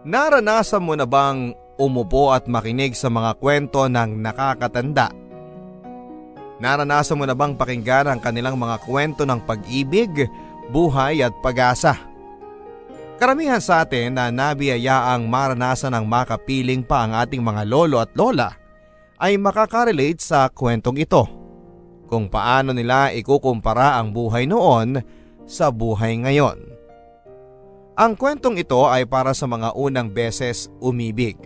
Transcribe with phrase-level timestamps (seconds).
[0.00, 5.12] Naranasan mo na bang umupo at makinig sa mga kwento ng nakakatanda?
[6.56, 10.24] Naranasan mo na bang pakinggan ang kanilang mga kwento ng pag-ibig,
[10.72, 12.00] buhay at pag-asa?
[13.20, 18.56] Karamihan sa atin na nabiyayaang maranasan ng makapiling pa ang ating mga lolo at lola
[19.20, 21.28] ay makakarelate sa kwentong ito
[22.08, 24.96] kung paano nila ikukumpara ang buhay noon
[25.44, 26.79] sa buhay ngayon.
[27.98, 31.36] Ang kwentong ito ay para sa mga unang beses umibig.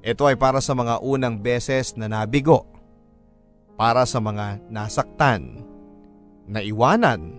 [0.00, 2.64] Ito ay para sa mga unang beses na nabigo.
[3.76, 5.62] Para sa mga nasaktan,
[6.48, 7.38] naiwanan,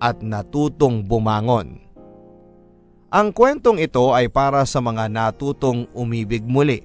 [0.00, 1.76] at natutong bumangon.
[3.12, 6.80] Ang kwentong ito ay para sa mga natutong umibig muli.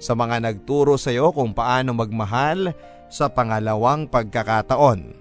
[0.00, 2.72] Sa mga nagturo sa iyo kung paano magmahal
[3.12, 5.12] sa pangalawang pagkakataon.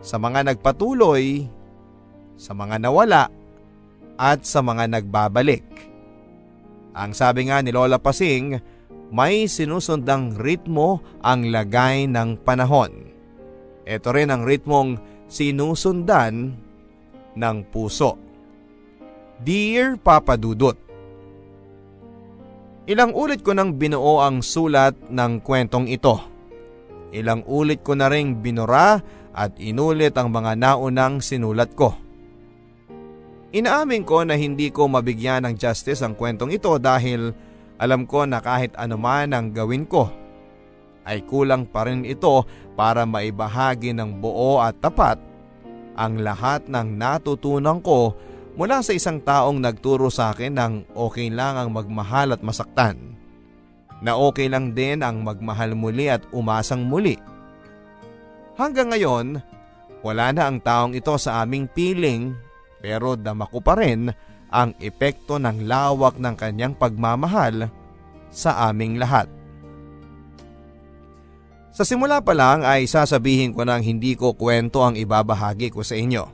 [0.00, 1.46] Sa mga nagpatuloy,
[2.34, 3.30] sa mga nawala,
[4.16, 5.64] at sa mga nagbabalik.
[6.92, 8.60] Ang sabi nga ni Lola Pasing,
[9.12, 13.12] may sinusundang ritmo ang lagay ng panahon.
[13.84, 16.56] Ito rin ang ritmong sinusundan
[17.36, 18.16] ng puso.
[19.42, 20.82] Dear Papa Dudut,
[22.82, 26.18] Ilang ulit ko nang binuo ang sulat ng kwentong ito.
[27.14, 28.98] Ilang ulit ko na ring binura
[29.30, 32.01] at inulit ang mga naunang sinulat ko.
[33.52, 37.36] Inaamin ko na hindi ko mabigyan ng justice ang kwentong ito dahil
[37.76, 40.08] alam ko na kahit anuman ang gawin ko
[41.04, 45.20] ay kulang pa rin ito para maibahagi ng buo at tapat
[45.92, 48.16] ang lahat ng natutunan ko
[48.56, 53.16] mula sa isang taong nagturo sa akin ng okay lang ang magmahal at masaktan.
[54.02, 57.20] Na okay lang din ang magmahal muli at umasang muli.
[58.58, 59.38] Hanggang ngayon,
[60.02, 62.34] wala na ang taong ito sa aming piling
[62.82, 64.10] pero dama ko pa rin
[64.50, 67.70] ang epekto ng lawak ng kanyang pagmamahal
[68.28, 69.30] sa aming lahat.
[71.72, 75.96] Sa simula pa lang ay sasabihin ko nang hindi ko kwento ang ibabahagi ko sa
[75.96, 76.28] inyo.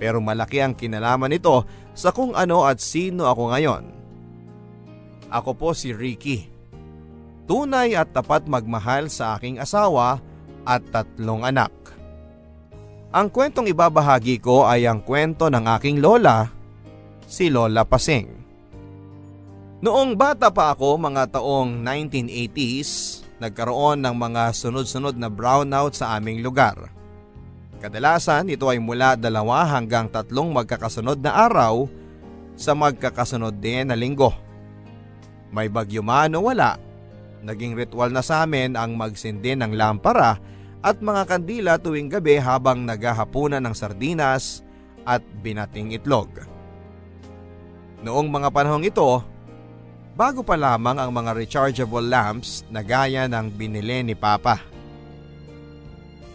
[0.00, 3.84] Pero malaki ang kinalaman nito sa kung ano at sino ako ngayon.
[5.28, 6.48] Ako po si Ricky.
[7.44, 10.24] Tunay at tapat magmahal sa aking asawa
[10.64, 11.72] at tatlong anak.
[13.16, 16.52] Ang kwentong ibabahagi ko ay ang kwento ng aking lola,
[17.24, 18.28] si Lola Pasing.
[19.80, 26.44] Noong bata pa ako mga taong 1980s, nagkaroon ng mga sunod-sunod na brownout sa aming
[26.44, 26.92] lugar.
[27.80, 31.88] Kadalasan ito ay mula dalawa hanggang tatlong magkakasunod na araw
[32.52, 34.36] sa magkakasunod din na linggo.
[35.48, 36.76] May bagyo man o wala,
[37.40, 40.36] naging ritual na sa amin ang magsindi ng lampara
[40.86, 44.62] at mga kandila tuwing gabi habang naghahapunan ng sardinas
[45.02, 46.30] at binating itlog.
[48.06, 49.18] Noong mga panahong ito,
[50.14, 54.62] bago pa lamang ang mga rechargeable lamps na gaya ng binili ni Papa.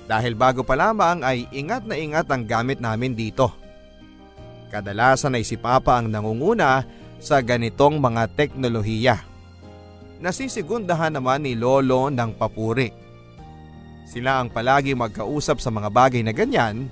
[0.04, 3.56] Dahil bago pa lamang ay ingat na ingat ang gamit namin dito.
[4.68, 6.84] Kadalasan ay si Papa ang nangunguna
[7.24, 9.16] sa ganitong mga teknolohiya.
[10.20, 13.01] Nasisigundahan naman ni Lolo ng papuri.
[14.12, 16.92] Sila ang palagi magkausap sa mga bagay na ganyan.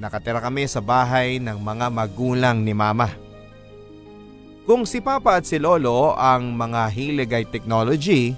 [0.00, 3.12] Nakatira kami sa bahay ng mga magulang ni Mama.
[4.64, 8.32] Kung si Papa at si Lolo ang mga hilig ay technology,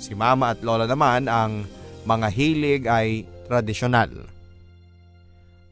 [0.00, 1.68] si Mama at Lola naman ang
[2.08, 4.08] mga hilig ay tradisyonal.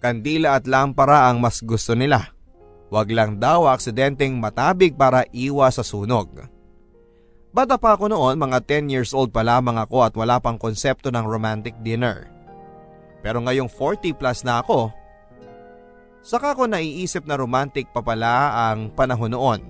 [0.04, 2.36] Kandila at lampara ang mas gusto nila.
[2.92, 6.28] Huwag lang daw aksidenteng matabig para iwas sa sunog.
[7.50, 11.10] Bata pa ako noon, mga 10 years old pa lamang ako at wala pang konsepto
[11.10, 12.30] ng romantic dinner.
[13.26, 14.94] Pero ngayong 40 plus na ako,
[16.22, 19.62] saka ko naiisip na romantic pa pala ang panahon noon.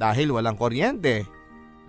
[0.00, 1.28] Dahil walang kuryente,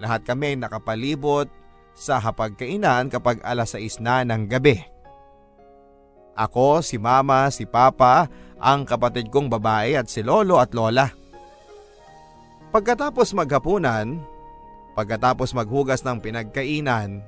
[0.04, 1.48] lahat kami nakapalibot
[1.96, 4.84] sa hapagkainan kapag alas 6 na ng gabi.
[6.36, 8.28] Ako, si mama, si papa,
[8.60, 11.08] ang kapatid kong babae at si lolo at lola.
[12.74, 14.33] Pagkatapos maghapunan,
[14.94, 17.26] Pagkatapos maghugas ng pinagkainan,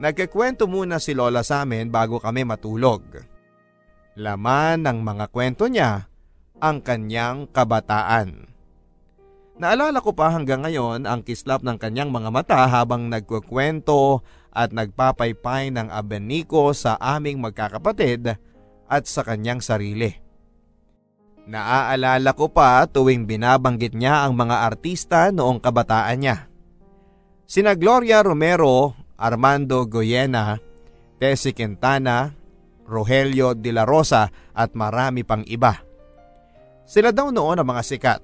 [0.00, 3.04] nagkikwento muna si Lola sa amin bago kami matulog.
[4.16, 6.08] Laman ng mga kwento niya
[6.56, 8.48] ang kanyang kabataan.
[9.56, 14.20] Naalala ko pa hanggang ngayon ang kislap ng kanyang mga mata habang nagkukwento
[14.52, 18.36] at nagpapaypay ng abeniko sa aming magkakapatid
[18.88, 20.12] at sa kanyang sarili.
[21.46, 26.36] Naaalala ko pa tuwing binabanggit niya ang mga artista noong kabataan niya.
[27.46, 30.58] Sina Gloria Romero, Armando Goyena,
[31.22, 32.34] Tessie Quintana,
[32.82, 35.78] Rogelio de la Rosa at marami pang iba.
[36.82, 38.20] Sila daw noon ang mga sikat.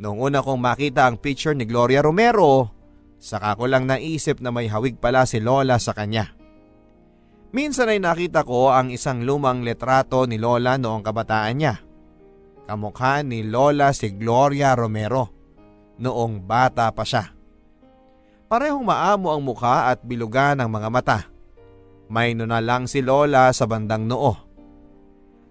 [0.00, 2.72] Noong una kong makita ang picture ni Gloria Romero,
[3.20, 6.32] saka ko lang naisip na may hawig pala si Lola sa kanya.
[7.52, 11.84] Minsan ay nakita ko ang isang lumang letrato ni Lola noong kabataan niya.
[12.64, 15.36] Kamukha ni Lola si Gloria Romero
[16.00, 17.37] noong bata pa siya.
[18.48, 21.18] Parehong maamo ang mukha at bilugan ng mga mata.
[22.08, 24.32] May na lang si Lola sa bandang noo.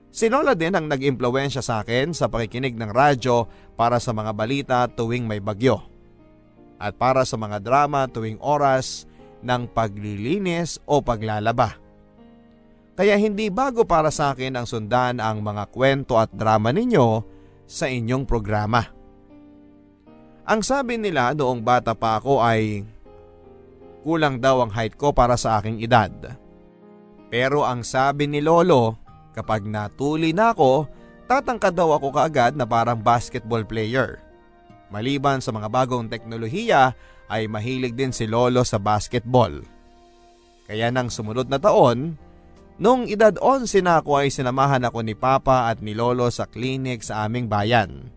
[0.10, 3.46] Si Lola din ang nag-impluensya sa akin sa pakikinig ng radyo
[3.78, 5.78] para sa mga balita tuwing may bagyo.
[6.82, 9.06] At para sa mga drama tuwing oras
[9.46, 11.78] ng paglilinis o paglalaba.
[12.98, 17.22] Kaya hindi bago para sa akin ang sundan ang mga kwento at drama ninyo
[17.70, 18.97] sa inyong programa.
[20.48, 22.88] Ang sabi nila noong bata pa ako ay
[24.08, 26.12] kulang daw ang height ko para sa aking edad.
[27.28, 29.08] Pero ang sabi ni Lolo
[29.38, 30.90] Kapag natuli na ako,
[31.30, 34.18] tatangkad daw ako kaagad na parang basketball player.
[34.90, 36.98] Maliban sa mga bagong teknolohiya
[37.30, 39.62] ay mahilig din si Lolo sa basketball.
[40.66, 42.18] Kaya nang sumunod na taon,
[42.82, 47.06] nung edad 11 na ako ay sinamahan ako ni Papa at ni Lolo sa clinic
[47.06, 48.10] sa aming bayan.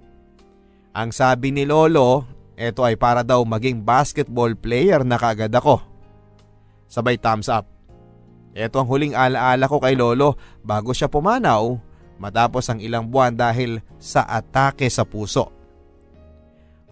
[0.91, 2.27] Ang sabi ni Lolo,
[2.59, 5.79] ito ay para daw maging basketball player na kaagad ako.
[6.91, 7.71] Sabay thumbs up.
[8.51, 10.35] Ito ang huling alaala ko kay Lolo
[10.67, 11.79] bago siya pumanaw
[12.19, 15.55] matapos ang ilang buwan dahil sa atake sa puso.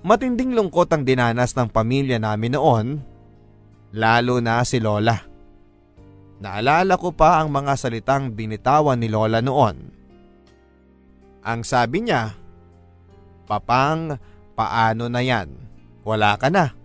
[0.06, 2.86] Matinding lungkot ang dinanas ng pamilya namin noon,
[3.90, 5.18] lalo na si Lola.
[6.38, 9.76] Naalala ko pa ang mga salitang binitawan ni Lola noon.
[11.42, 12.30] Ang sabi niya,
[13.48, 14.20] Papang,
[14.52, 15.48] paano na yan?
[16.04, 16.76] Wala ka na.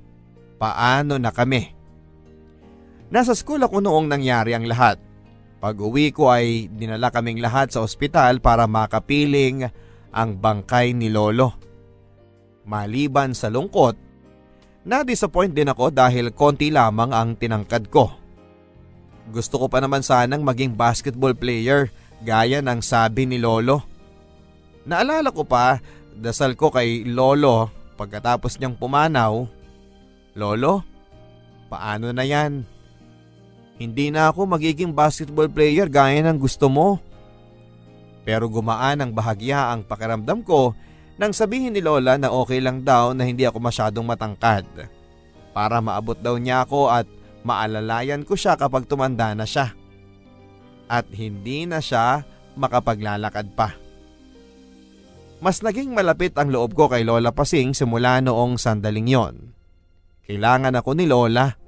[0.55, 1.75] Paano na kami?
[3.11, 4.95] Nasa school ako noong nangyari ang lahat.
[5.59, 9.67] Pag uwi ko ay dinala kaming lahat sa ospital para makapiling
[10.15, 11.51] ang bangkay ni Lolo.
[12.63, 13.95] Maliban sa lungkot,
[14.87, 18.07] na-disappoint din ako dahil konti lamang ang tinangkad ko.
[19.31, 21.91] Gusto ko pa naman sanang maging basketball player
[22.23, 23.83] gaya ng sabi ni Lolo.
[24.83, 25.79] Naalala ko pa,
[26.17, 29.45] dasal ko kay Lolo pagkatapos niyang pumanaw.
[30.33, 30.81] Lolo,
[31.69, 32.65] paano na yan?
[33.77, 37.01] Hindi na ako magiging basketball player gaya ng gusto mo.
[38.23, 40.71] Pero gumaan ang bahagya ang pakiramdam ko
[41.19, 44.65] nang sabihin ni Lola na okay lang daw na hindi ako masyadong matangkad.
[45.53, 47.05] Para maabot daw niya ako at
[47.45, 49.75] maalalayan ko siya kapag tumanda na siya.
[50.89, 52.25] At hindi na siya
[52.57, 53.82] makapaglalakad pa.
[55.43, 59.35] Mas naging malapit ang loob ko kay Lola Pasing simula noong sandaling yon.
[60.23, 61.59] Kailangan ako ni Lola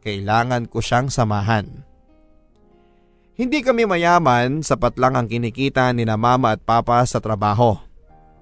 [0.00, 1.68] kailangan ko siyang samahan.
[3.36, 7.76] Hindi kami mayaman, sapat lang ang kinikita ni na mama at papa sa trabaho.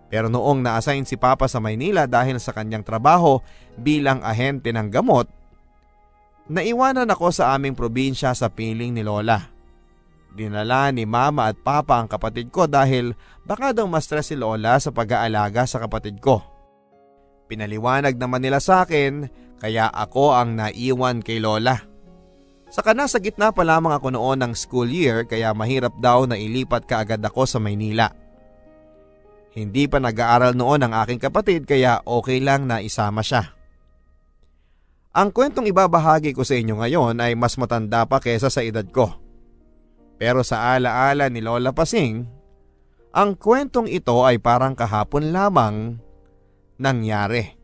[0.09, 3.39] Pero noong na-assign si papa sa Maynila dahil sa kanyang trabaho
[3.79, 5.29] bilang ahente ng gamot,
[6.51, 9.58] naiwanan ako sa aming probinsya sa piling ni Lola.
[10.29, 13.17] Dinala ni mama at papa ang kapatid ko dahil
[13.49, 16.45] baka daw ma-stress si Lola sa pag-aalaga sa kapatid ko.
[17.49, 19.25] Pinaliwanag naman nila sa akin
[19.59, 21.81] kaya ako ang naiwan kay Lola.
[22.69, 26.85] Saka nasa gitna pa lamang ako noon ng school year kaya mahirap daw na ilipat
[26.85, 28.13] kaagad ako sa Maynila.
[29.57, 33.57] Hindi pa nag-aaral noon ang aking kapatid kaya okay lang na isama siya.
[35.17, 39.17] Ang kwentong ibabahagi ko sa inyo ngayon ay mas matanda pa kesa sa edad ko.
[40.19, 42.27] Pero sa alaala ni Lola Pasing,
[43.15, 45.97] ang kwentong ito ay parang kahapon lamang
[46.77, 47.55] nangyari.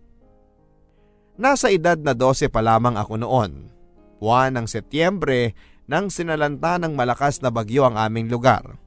[1.34, 3.74] Nasa edad na 12 pa lamang ako noon.
[4.22, 5.52] Buwan ng Setyembre
[5.90, 8.78] nang sinalanta ng malakas na bagyo ang aming lugar.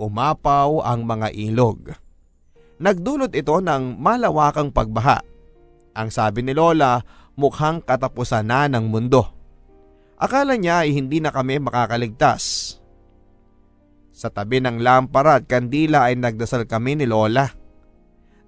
[0.00, 1.94] Umapaw ang mga ilog.
[2.78, 5.20] Nagdulot ito ng malawakang pagbaha.
[5.98, 7.02] Ang sabi ni Lola,
[7.34, 9.26] mukhang katapusan na ng mundo.
[10.18, 12.77] Akala niya ay hindi na kami makakaligtas.
[14.18, 17.46] Sa tabi ng lampara at kandila ay nagdasal kami ni Lola.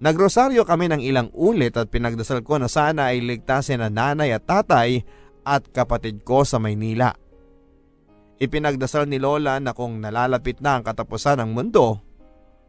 [0.02, 4.42] Nagrosaryo kami ng ilang ulit at pinagdasal ko na sana ay ligtasin na nanay at
[4.50, 5.06] tatay
[5.46, 7.14] at kapatid ko sa Maynila.
[8.42, 12.02] Ipinagdasal ni Lola na kung nalalapit na ang katapusan ng mundo,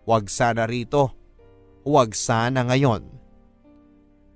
[0.05, 1.09] huwag sana rito,
[1.81, 3.01] huwag sana ngayon.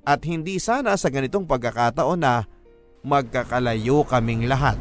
[0.10, 2.50] At hindi sana sa ganitong pagkakataon na
[3.05, 4.79] magkakalayo kaming lahat.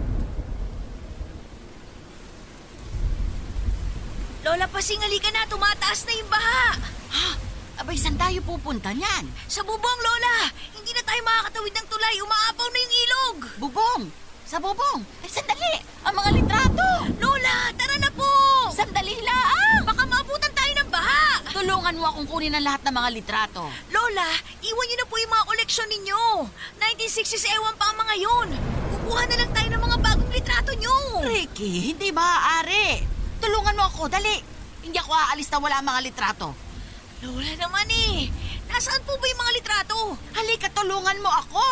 [4.54, 6.78] Lola, pasingali ka na, tumataas na yung baha.
[7.10, 7.28] Ha?
[7.82, 9.26] Abay, saan tayo pupunta niyan?
[9.50, 10.46] Sa bubong, Lola!
[10.70, 12.14] Hindi na tayo makakatawid ng tulay.
[12.22, 13.36] Umaapaw na yung ilog.
[13.58, 14.02] Bubong!
[14.46, 15.02] Sa bubong!
[15.26, 15.74] Ay, sandali!
[16.06, 16.86] Ang mga litrato!
[17.18, 18.30] Lola, tara na po!
[18.70, 19.90] Sandali lang!
[19.90, 21.50] Baka maabutan tayo ng baha.
[21.50, 23.66] Tulungan mo akong kunin ang lahat ng mga litrato.
[23.90, 26.22] Lola, iwan niyo na po yung mga koleksyon ninyo.
[26.78, 28.48] 1960s ewan pa ang mga yun.
[29.02, 30.94] Kukuha na lang tayo ng mga bagong litrato niyo.
[31.26, 33.13] Ricky, hindi maaari.
[33.44, 34.40] Tulungan mo ako, dali.
[34.80, 36.56] Hindi ako aalis na wala mga litrato.
[37.20, 38.32] Lola naman eh.
[38.72, 39.96] Nasaan po ba yung mga litrato?
[40.32, 41.64] Halika, tulungan mo ako.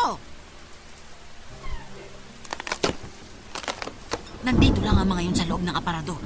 [4.45, 6.21] Nandito lang ang mga yun sa loob ng aparador.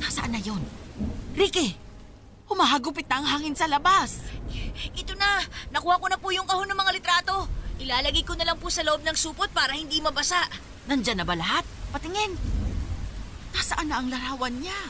[0.00, 0.64] Nasaan na yun?
[1.36, 1.76] Ricky,
[2.48, 4.24] humahagupit na ang hangin sa labas.
[4.96, 7.44] Ito na, nakuha ko na po yung kahon ng mga litrato.
[7.76, 10.48] Ilalagay ko na lang po sa loob ng supot para hindi mabasa.
[10.88, 11.68] Nandyan na ba lahat?
[11.92, 12.61] Patingin.
[13.52, 14.80] Nasaan na ang larawan niya?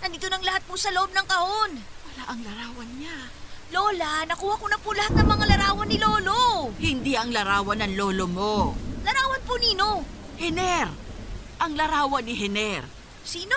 [0.00, 1.72] Nandito nang lahat po sa loob ng kahon.
[1.82, 3.16] Wala ang larawan niya.
[3.70, 6.74] Lola, nakuha ko na po lahat ng mga larawan ni Lolo.
[6.82, 8.54] Hindi ang larawan ng lolo mo.
[9.06, 10.02] Larawan po nino.
[10.42, 10.90] Hener.
[11.62, 12.82] Ang larawan ni Hener.
[13.22, 13.54] Sino?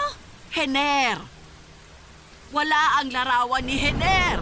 [0.54, 1.18] Hener.
[2.54, 4.38] Wala ang larawan ni Hener.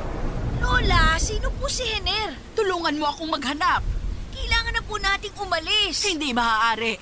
[0.60, 2.36] Lola, sino po si Hener?
[2.52, 3.80] Tulungan mo akong maghanap.
[4.36, 6.04] Kailangan na po nating umalis.
[6.04, 7.00] Hindi maaari.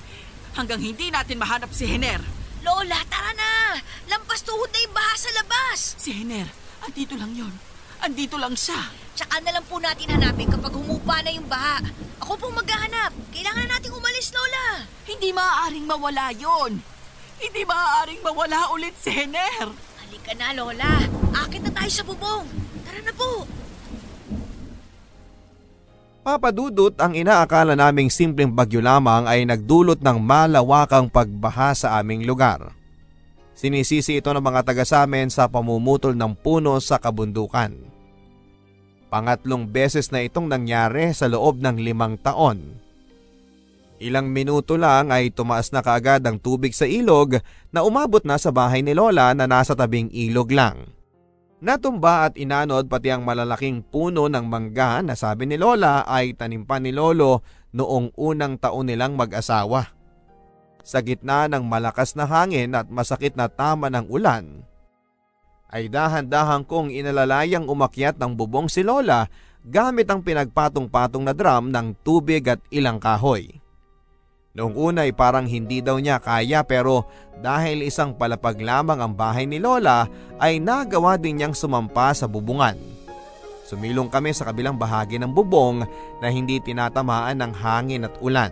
[0.54, 2.22] Hanggang hindi natin mahanap si Hener.
[2.60, 3.80] Lola, tara na.
[4.08, 5.96] Lampas tuhod na yung baha sa labas.
[5.96, 6.48] Si Hener,
[6.84, 7.52] andito lang yon.
[8.00, 8.92] Andito lang siya.
[9.16, 11.84] Tsaka na lang po natin hanapin kapag humupa na yung baha.
[12.20, 13.12] Ako pong maghahanap.
[13.32, 14.84] Kailangan na nating umalis, Lola.
[15.08, 16.80] Hindi maaaring mawala yon.
[17.40, 19.72] Hindi maaaring mawala ulit si Hener.
[20.00, 20.92] Halika na, Lola.
[21.44, 22.44] Akit na tayo sa bubong.
[22.84, 23.44] Tara na po.
[26.20, 32.76] Papadudot ang inaakala naming simpleng bagyo lamang ay nagdulot ng malawakang pagbaha sa aming lugar.
[33.56, 37.72] Sinisisi ito ng mga taga sa amin sa pamumutol ng puno sa kabundukan.
[39.08, 42.76] Pangatlong beses na itong nangyari sa loob ng limang taon.
[44.00, 47.40] Ilang minuto lang ay tumaas na kaagad ang tubig sa ilog
[47.72, 50.99] na umabot na sa bahay ni Lola na nasa tabing ilog lang.
[51.60, 56.64] Natumba at inanod pati ang malalaking puno ng mangga na sabi ni Lola ay tanim
[56.64, 57.44] pa ni Lolo
[57.76, 59.92] noong unang taon nilang mag-asawa.
[60.80, 64.64] Sa gitna ng malakas na hangin at masakit na tama ng ulan,
[65.68, 69.28] ay dahan-dahan kong inalalayang umakyat ng bubong si Lola
[69.60, 73.59] gamit ang pinagpatong-patong na drum ng tubig at ilang kahoy.
[74.50, 77.06] Noong una ay parang hindi daw niya kaya pero
[77.38, 80.10] dahil isang palapag lamang ang bahay ni Lola
[80.42, 82.74] ay nagawa din niyang sumampa sa bubungan.
[83.70, 85.86] Sumilong kami sa kabilang bahagi ng bubong
[86.18, 88.50] na hindi tinatamaan ng hangin at ulan.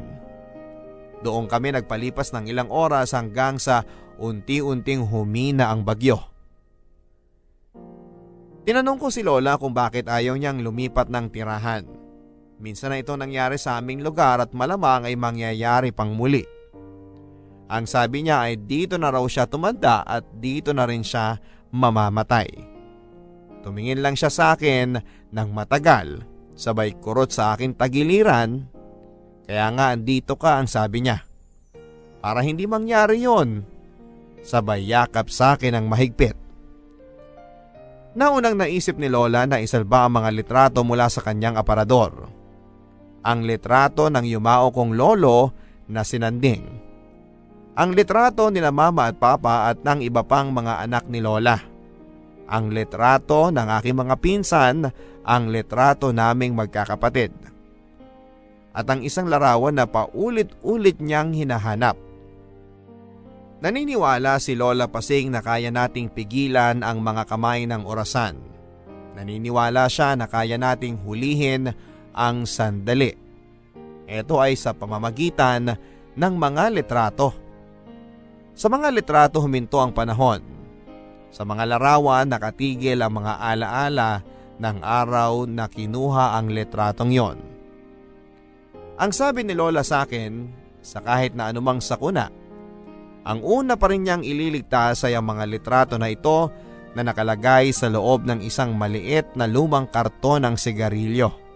[1.27, 3.83] Doon kami nagpalipas ng ilang oras hanggang sa
[4.23, 6.23] unti-unting humina ang bagyo.
[8.63, 11.98] Tinanong ko si Lola kung bakit ayaw niyang lumipat ng tirahan.
[12.59, 16.43] Minsan na ito nangyari sa aming lugar at malamang ay mangyayari pang muli.
[17.71, 21.39] Ang sabi niya ay dito na raw siya tumanda at dito na rin siya
[21.71, 22.51] mamamatay.
[23.63, 24.99] Tumingin lang siya sa akin
[25.31, 26.25] ng matagal,
[26.59, 28.67] sabay kurot sa akin tagiliran.
[29.47, 31.23] Kaya nga andito ka ang sabi niya.
[32.19, 33.63] Para hindi mangyari yon,
[34.43, 36.35] sabay yakap sa akin ang mahigpit.
[38.19, 42.38] Naunang naisip ni Lola na isalba ang mga litrato mula sa kanyang aparador.
[43.27, 45.51] Ang litrato ng yumao kong lolo
[45.91, 46.63] na sinanding.
[47.79, 51.55] Ang litrato ni mama at papa at ng iba pang mga anak ni Lola.
[52.51, 54.77] Ang litrato ng aking mga pinsan,
[55.23, 57.31] ang litrato naming magkakapatid.
[58.75, 61.95] At ang isang larawan na paulit-ulit niyang hinahanap.
[63.59, 68.39] Naniniwala si Lola Pasing na kaya nating pigilan ang mga kamay ng orasan.
[69.19, 71.75] Naniniwala siya na kaya nating hulihin
[72.15, 73.13] ang sandali.
[74.09, 75.77] Ito ay sa pamamagitan
[76.17, 77.35] ng mga litrato.
[78.57, 80.41] Sa mga litrato huminto ang panahon.
[81.29, 84.25] Sa mga larawan nakatigil ang mga alaala
[84.59, 87.39] ng araw na kinuha ang litratong yon.
[88.99, 90.51] Ang sabi ni Lola sa akin,
[90.83, 92.27] sa kahit na anumang sakuna,
[93.23, 96.51] ang una pa rin niyang ililigtas ay ang mga litrato na ito
[96.99, 101.48] na nakalagay sa loob ng isang maliit na lumang karton ng sigarilyo.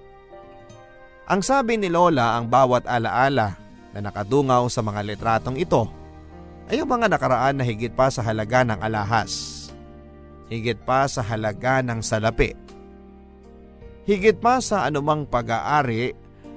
[1.30, 3.54] Ang sabi ni Lola ang bawat alaala
[3.94, 5.86] na nakadungaw sa mga litratong ito
[6.66, 9.62] ay ang mga nakaraan na higit pa sa halaga ng alahas.
[10.50, 12.58] Higit pa sa halaga ng salapi.
[14.02, 16.10] Higit pa sa anumang pag-aari,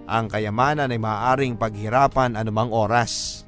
[0.10, 3.46] ang kayamanan ay maaaring paghirapan anumang oras.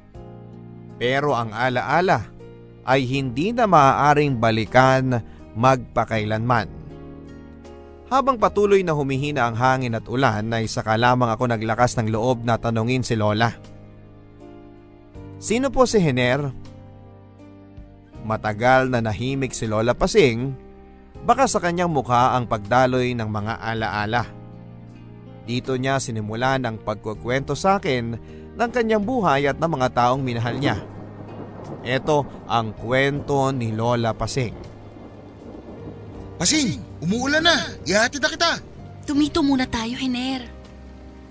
[1.02, 2.30] Pero ang alaala
[2.86, 5.18] ay hindi na maaaring balikan
[5.58, 6.77] magpakailanman.
[8.08, 12.40] Habang patuloy na humihina ang hangin at ulan ay saka lamang ako naglakas ng loob
[12.40, 13.52] na tanungin si Lola.
[15.36, 16.48] Sino po si Hener?
[18.24, 20.68] Matagal na nahimik si Lola Pasing
[21.24, 24.22] Baka sa kanyang mukha ang pagdaloy ng mga alaala.
[25.48, 28.04] Dito niya sinimulan ang pagkukwento sa akin
[28.54, 30.76] ng kanyang buhay at ng mga taong minahal niya.
[31.84, 34.77] Ito ang kwento ni Lola Pasing.
[36.38, 37.74] Pasing, umuulan na.
[37.82, 38.62] Ihatid na kita.
[39.02, 40.46] Tumito muna tayo, Hiner.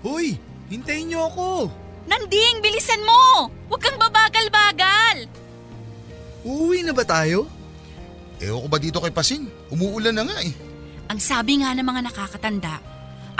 [0.04, 0.36] Hoy,
[0.68, 1.72] hintayin niyo ako.
[2.04, 3.48] Nanding, bilisan mo!
[3.72, 5.24] Huwag kang babagal-bagal!
[6.44, 7.48] Uuwi na ba tayo?
[8.36, 9.48] Ewan ko ba dito kay Pasing?
[9.72, 10.52] Umuulan na nga eh.
[11.08, 12.74] Ang sabi nga ng mga nakakatanda,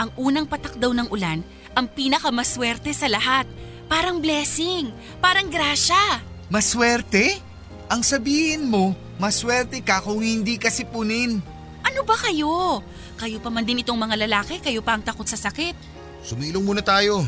[0.01, 1.45] ang unang patak daw ng ulan
[1.77, 3.45] ang pinakamaswerte sa lahat.
[3.85, 4.89] Parang blessing,
[5.21, 6.21] parang grasya.
[6.49, 7.41] Maswerte?
[7.89, 11.41] Ang sabihin mo, maswerte ka kung hindi ka sipunin.
[11.89, 12.85] Ano ba kayo?
[13.17, 15.73] Kayo pa man din itong mga lalaki, kayo pa ang takot sa sakit.
[16.21, 17.25] Sumilong muna tayo.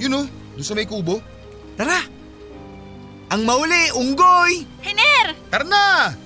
[0.00, 0.26] Yun oh,
[0.56, 1.20] doon sa may kubo.
[1.76, 2.00] Tara!
[3.30, 4.64] Ang mauli, unggoy!
[4.80, 5.36] Hener!
[5.52, 6.16] Tara na!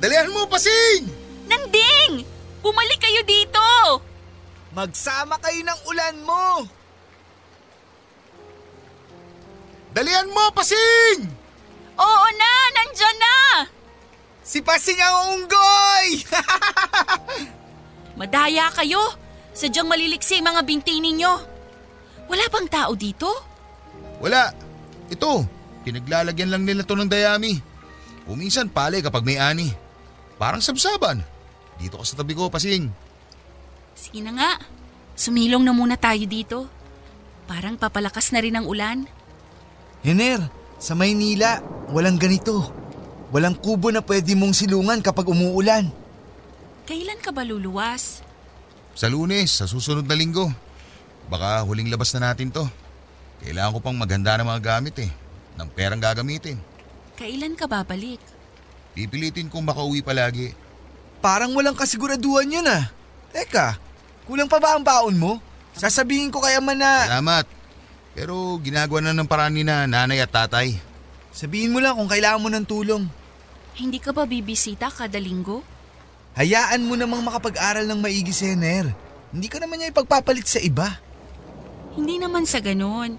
[0.00, 1.04] Dalihan mo, Pasing!
[1.46, 2.24] Nanding!
[2.64, 3.62] Bumalik kayo dito!
[4.72, 6.64] Magsama kayo ng ulan mo!
[9.92, 11.28] Dalihan mo, Pasing!
[11.94, 12.52] Oo na!
[12.72, 13.36] Nandyan na!
[14.48, 16.24] Si Pasing ang unggoy!
[18.20, 19.12] Madaya kayo!
[19.52, 21.32] Sadyang maliliksi ang mga binti ninyo.
[22.32, 23.28] Wala bang tao dito?
[24.24, 24.48] Wala.
[25.12, 25.44] Ito,
[25.84, 27.60] pinaglalagyan lang nila to ng dayami.
[28.24, 29.68] O minsan pale kapag may ani.
[30.40, 31.20] Parang sabsaban.
[31.76, 32.88] Dito ka sa tabi ko, Pasing.
[33.92, 34.50] Sige na nga.
[35.12, 36.64] Sumilong na muna tayo dito.
[37.44, 39.04] Parang papalakas na rin ang ulan.
[40.00, 40.40] Hener,
[40.80, 41.60] sa Maynila,
[41.92, 42.87] walang ganito.
[43.28, 45.92] Walang kubo na pwede mong silungan kapag umuulan.
[46.88, 48.24] Kailan ka ba luluwas?
[48.96, 50.48] Sa lunes, sa susunod na linggo.
[51.28, 52.64] Baka huling labas na natin to.
[53.44, 55.10] Kailangan ko pang maghanda ng mga gamit eh.
[55.60, 56.56] Ng perang gagamitin.
[57.20, 58.22] Kailan ka babalik?
[58.96, 60.56] Pipilitin kong makauwi palagi.
[61.20, 62.88] Parang walang kasiguraduhan yun ah.
[63.28, 63.76] Teka,
[64.24, 65.36] kulang pa ba ang baon mo?
[65.76, 67.04] Sasabihin ko kaya man na...
[67.04, 67.44] Salamat.
[68.16, 70.74] Pero ginagawa na ng paraan ni na nanay at tatay.
[71.30, 73.04] Sabihin mo lang kung kailangan mo ng tulong.
[73.78, 75.62] Hindi ka ba bibisita kada linggo?
[76.34, 78.90] Hayaan mo namang makapag-aral ng maigi si Hener.
[79.30, 80.98] Hindi ka naman niya ipagpapalit sa iba.
[81.94, 83.14] Hindi naman sa ganon.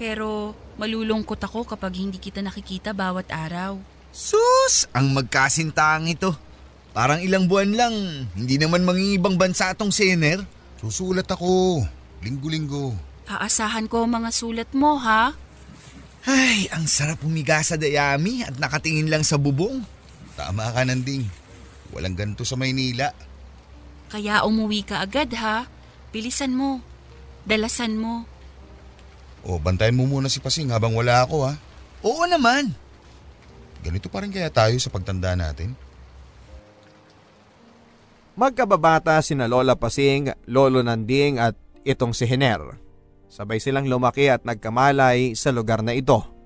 [0.00, 3.76] Pero malulungkot ako kapag hindi kita nakikita bawat araw.
[4.08, 4.88] Sus!
[4.96, 6.32] Ang magkasintang ito.
[6.96, 7.94] Parang ilang buwan lang,
[8.32, 10.40] hindi naman mangingibang bansa tong si Hener.
[10.80, 11.84] Susulat ako.
[12.24, 12.96] Linggo-linggo.
[13.28, 15.36] Aasahan ko ang mga sulat mo, ha?
[16.24, 19.84] Ay, ang sarap humiga sa dayami at nakatingin lang sa bubong.
[20.38, 21.26] Tama ka, Nanding.
[21.90, 23.10] Walang ganito sa Maynila.
[24.06, 25.66] Kaya umuwi ka agad, ha?
[26.14, 26.78] Bilisan mo.
[27.42, 28.24] Dalasan mo.
[29.42, 31.54] O, bantayan mo muna si Pasing habang wala ako ha.
[32.06, 32.70] Oo naman.
[33.82, 35.74] Ganito pa rin kaya tayo sa pagtanda natin.
[38.38, 42.78] Magkababata sina Lola Pasing, Lolo Nanding at itong si Hiner.
[43.26, 46.37] Sabay silang lumaki at nagkamalay sa lugar na ito.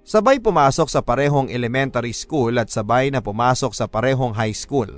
[0.00, 4.88] Sabay pumasok sa parehong elementary school at sabay na pumasok sa parehong high school.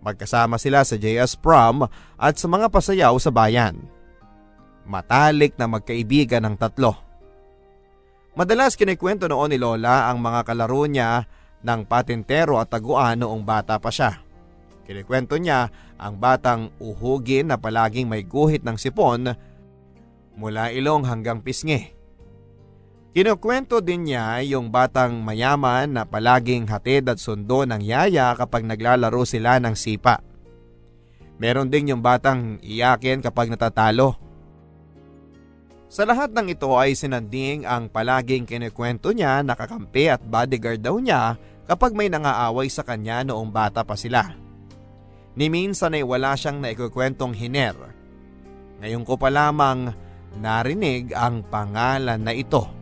[0.00, 3.78] Magkasama sila sa JS Prom at sa mga pasayaw sa bayan.
[4.88, 6.96] Matalik na magkaibigan ng tatlo.
[8.34, 11.28] Madalas kinikwento noon ni Lola ang mga kalaro niya
[11.60, 14.24] ng patintero at taguan noong bata pa siya.
[14.88, 15.68] Kinikwento niya
[16.00, 19.30] ang batang uhugin na palaging may guhit ng sipon
[20.34, 21.99] mula ilong hanggang pisngi.
[23.10, 29.26] Kinukwento din niya yung batang mayaman na palaging hatid at sundo ng yaya kapag naglalaro
[29.26, 30.22] sila ng sipa.
[31.42, 34.14] Meron din yung batang iyakin kapag natatalo.
[35.90, 41.34] Sa lahat ng ito ay sinanding ang palaging kinikwento niya nakakampi at bodyguard daw niya
[41.66, 44.38] kapag may nangaaway sa kanya noong bata pa sila.
[45.34, 47.74] Ni minsan ay wala siyang naikukwentong hiner.
[48.78, 49.90] Ngayon ko pa lamang
[50.38, 52.79] narinig ang pangalan na ito.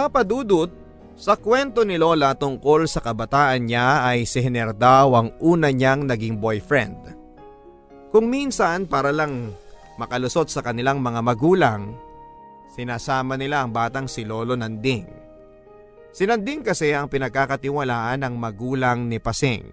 [0.00, 0.72] Papadudot,
[1.12, 6.08] sa kwento ni Lola tungkol sa kabataan niya ay si Hiner daw ang una niyang
[6.08, 7.12] naging boyfriend.
[8.08, 9.52] Kung minsan para lang
[10.00, 11.92] makalusot sa kanilang mga magulang,
[12.72, 15.04] sinasama nila ang batang si Lolo Nanding.
[16.16, 19.68] Si Nanding kasi ang pinagkakatiwalaan ng magulang ni Pasing.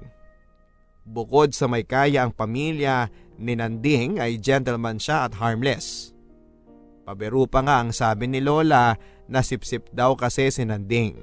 [1.08, 3.08] Bukod sa may kaya ang pamilya
[3.40, 6.12] ni Nanding ay gentleman siya at harmless.
[7.08, 11.16] Paberu pa nga ang sabi ni Lola na sipsip daw kasi si Nanding.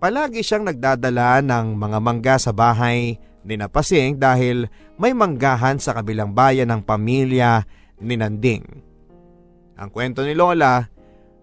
[0.00, 4.64] Palagi siyang nagdadala ng mga mangga sa bahay ni Napasing dahil
[4.96, 7.68] may manggahan sa kabilang bayan ng pamilya
[8.00, 8.64] ni Nanding.
[9.76, 10.88] Ang kwento ni Lola,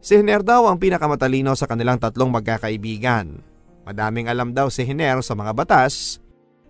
[0.01, 3.41] si Hiner daw ang pinakamatalino sa kanilang tatlong magkakaibigan.
[3.85, 6.21] Madaming alam daw si Hiner sa mga batas,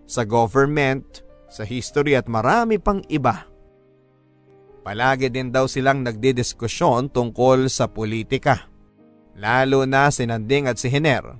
[0.08, 3.48] sa government, sa history at marami pang iba.
[4.82, 8.70] Palagi din daw silang nagdidiskusyon tungkol sa politika.
[9.38, 11.38] Lalo na si Nanding at si Hiner.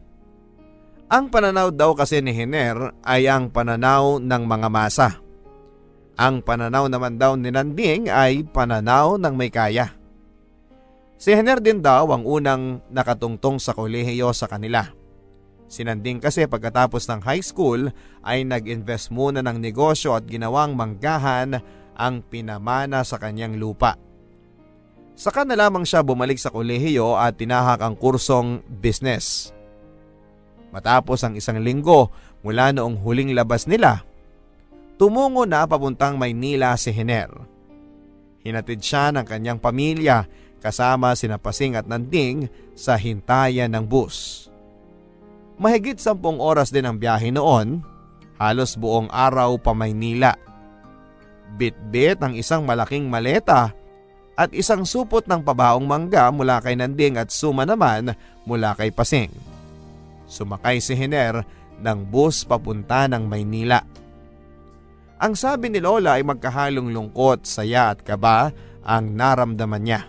[1.08, 5.08] Ang pananaw daw kasi ni Hiner ay ang pananaw ng mga masa.
[6.18, 9.98] Ang pananaw naman daw ni Nanding ay pananaw ng may kaya.
[11.18, 14.86] Si Hiner din daw ang unang nakatungtong sa kolehiyo sa kanila.
[15.68, 17.92] Sinanding kasi pagkatapos ng high school
[18.24, 21.60] ay nag-invest muna ng negosyo at ginawang manggahan
[21.98, 23.98] ang pinamana sa kanyang lupa.
[25.18, 29.50] Saka na lamang siya bumalik sa kolehiyo at tinahak ang kursong business.
[30.70, 32.14] Matapos ang isang linggo
[32.46, 34.06] mula noong huling labas nila,
[34.94, 37.34] tumungo na papuntang Maynila si Hiner.
[38.46, 40.30] Hinatid siya ng kanyang pamilya
[40.62, 42.46] kasama sina Pasing at Nanding
[42.78, 44.46] sa hintayan ng bus.
[45.58, 47.82] Mahigit sampung oras din ang biyahe noon,
[48.38, 50.47] halos buong araw pa Maynila.
[51.56, 53.72] Bit-bit ang isang malaking maleta
[54.38, 58.14] at isang supot ng pabaong mangga mula kay Nanding at suma naman
[58.46, 59.32] mula kay Pasing.
[60.28, 61.42] Sumakay si Hiner
[61.80, 63.82] ng bus papunta ng Maynila.
[65.18, 68.54] Ang sabi ni Lola ay magkahalong lungkot, saya at kaba
[68.86, 70.06] ang naramdaman niya.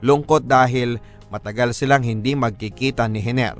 [0.00, 0.96] Lungkot dahil
[1.28, 3.56] matagal silang hindi magkikita ni Hiner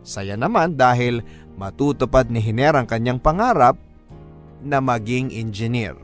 [0.00, 1.20] Saya naman dahil
[1.58, 3.74] matutupad ni Hiner ang kanyang pangarap
[4.62, 5.98] na maging engineer.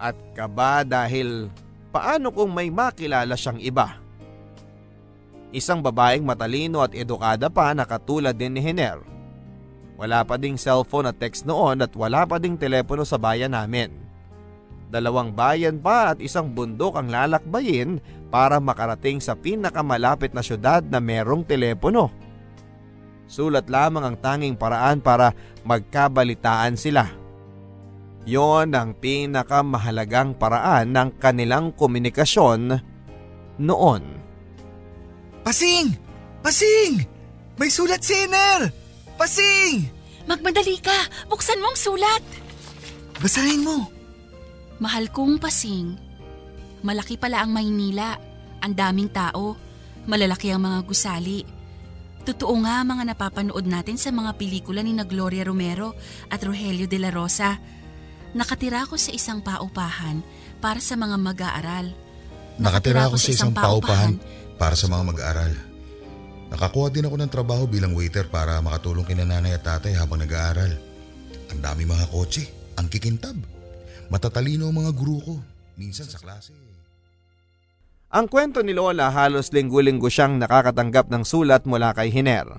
[0.00, 1.52] At kaba dahil
[1.92, 4.00] paano kung may makilala siyang iba?
[5.50, 9.02] Isang babaeng matalino at edukada pa na katulad din ni Hiner.
[10.00, 13.92] Wala pa ding cellphone at text noon at wala pa ding telepono sa bayan namin.
[14.88, 18.00] Dalawang bayan pa at isang bundok ang lalakbayin
[18.32, 22.08] para makarating sa pinakamalapit na syudad na merong telepono.
[23.30, 27.19] Sulat lamang ang tanging paraan para magkabalitaan sila.
[28.28, 32.80] Yon ang pinakamahalagang paraan ng kanilang komunikasyon
[33.60, 34.02] noon.
[35.40, 35.96] Pasing!
[36.44, 37.00] Pasing!
[37.56, 38.68] May sulat si Ener!
[39.16, 39.88] Pasing!
[40.28, 41.28] Magmadali ka!
[41.32, 42.24] Buksan mong sulat!
[43.20, 43.88] Basahin mo!
[44.80, 45.96] Mahal kong pasing.
[46.80, 48.16] Malaki pala ang Maynila.
[48.64, 49.56] Ang daming tao.
[50.08, 51.60] Malalaki ang mga gusali
[52.20, 55.96] Totoo nga mga napapanood natin sa mga pelikula ni na Gloria Romero
[56.28, 57.56] at Rogelio de la Rosa.
[58.30, 60.22] Nakatira ako sa isang paupahan
[60.62, 61.90] para sa mga mag-aaral.
[62.62, 64.22] Nakatira ako sa isang paupahan
[64.54, 65.52] para sa mga mag-aaral.
[66.50, 70.70] Nakakuha din ako ng trabaho bilang waiter para makatulong kina nanay at tatay habang nag-aaral.
[71.50, 73.34] Ang dami mga kotse, ang kikintab.
[74.10, 75.34] Matatalino ang mga guru ko,
[75.78, 76.54] minsan sa klase.
[78.10, 82.58] Ang kwento ni Lola halos linggo-linggo siyang nakakatanggap ng sulat mula kay Hiner.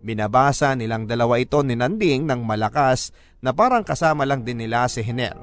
[0.00, 5.02] Binabasa nilang dalawa ito ni Nanding ng malakas na parang kasama lang din nila si
[5.02, 5.34] Hiner.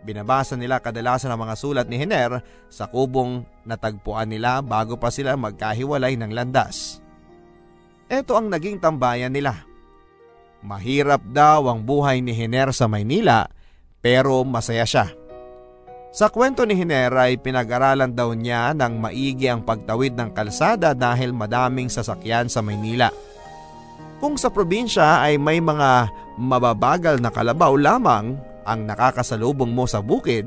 [0.00, 2.40] Binabasa nila kadalasan ang mga sulat ni Hiner
[2.72, 7.04] sa kubong natagpuan nila bago pa sila magkahiwalay ng landas.
[8.08, 9.68] Ito ang naging tambayan nila.
[10.64, 13.46] Mahirap daw ang buhay ni Hiner sa Maynila
[14.00, 15.12] pero masaya siya.
[16.10, 21.30] Sa kwento ni Hinera ay pinag-aralan daw niya ng maigi ang pagtawid ng kalsada dahil
[21.30, 23.14] madaming sasakyan sa Maynila.
[24.20, 28.36] Kung sa probinsya ay may mga mababagal na kalabaw lamang
[28.68, 30.44] ang nakakasalubong mo sa bukid,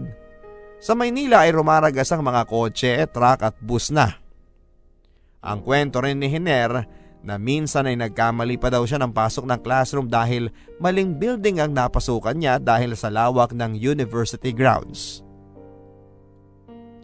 [0.78, 4.14] sa Maynila ay rumaragas ang mga kotse, truck at bus na.
[5.42, 6.86] Ang kwento rin ni Hiner
[7.26, 11.74] na minsan ay nagkamali pa daw siya ng pasok ng classroom dahil maling building ang
[11.74, 15.26] napasukan niya dahil sa lawak ng university grounds.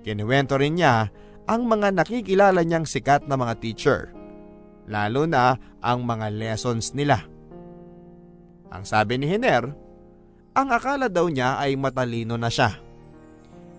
[0.06, 1.10] Kinuwento rin niya
[1.50, 4.14] ang mga nakikilala niyang sikat na mga teacher,
[4.90, 7.24] lalo na ang mga lessons nila.
[8.74, 9.70] Ang sabi ni Hiner,
[10.58, 12.76] ang akala daw niya ay matalino na siya.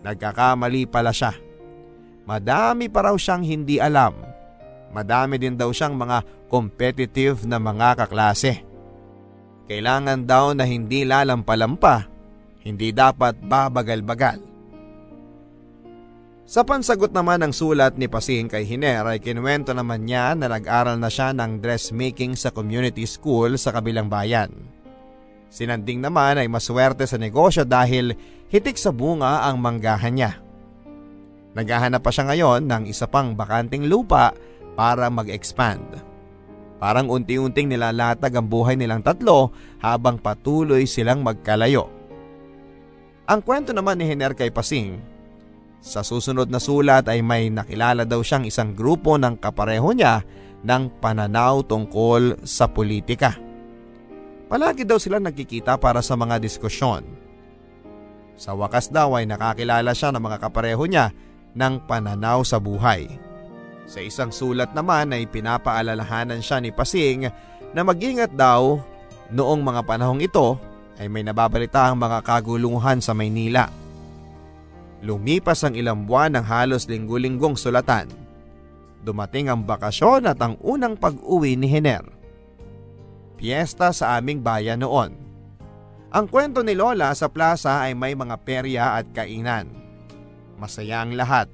[0.07, 1.35] Nagkakamali pala siya.
[2.25, 4.15] Madami pa raw siyang hindi alam.
[4.95, 8.63] Madami din daw siyang mga competitive na mga kaklase.
[9.71, 12.07] Kailangan daw na hindi lalampalampa,
[12.67, 14.50] hindi dapat babagal-bagal.
[16.51, 20.99] Sa pansagot naman ng sulat ni Pasing kay Hiner ay kinuwento naman niya na nag-aral
[20.99, 24.51] na siya ng dressmaking sa community school sa kabilang bayan.
[25.47, 28.19] Sinanding naman ay maswerte sa negosyo dahil
[28.51, 30.43] hitik sa bunga ang manggahan niya.
[31.55, 34.35] Naghahanap pa siya ngayon ng isa pang bakanting lupa
[34.75, 36.03] para mag-expand.
[36.83, 41.87] Parang unti-unting nilalatag ang buhay nilang tatlo habang patuloy silang magkalayo.
[43.31, 45.20] Ang kwento naman ni Hiner kay Pasing
[45.81, 50.21] sa susunod na sulat ay may nakilala daw siyang isang grupo ng kapareho niya
[50.61, 53.37] ng pananaw tungkol sa politika.
[54.51, 57.07] Palagi daw sila nagkikita para sa mga diskusyon.
[58.37, 61.13] Sa wakas daw ay nakakilala siya ng mga kapareho niya
[61.57, 63.09] ng pananaw sa buhay.
[63.91, 67.27] Sa isang sulat naman ay pinapaalalahanan siya ni Pasing
[67.73, 68.79] na mag-ingat daw
[69.31, 70.59] noong mga panahong ito
[71.01, 73.71] ay may nababalita ang mga kaguluhan sa Maynila.
[75.01, 78.09] Lumipas ang ilang buwan ng halos linggo-linggong sulatan.
[79.01, 82.05] Dumating ang bakasyon at ang unang pag-uwi ni Hiner.
[83.41, 85.17] Piesta sa aming bayan noon.
[86.13, 89.73] Ang kwento ni Lola sa plaza ay may mga perya at kainan.
[90.61, 91.49] Masaya ang lahat.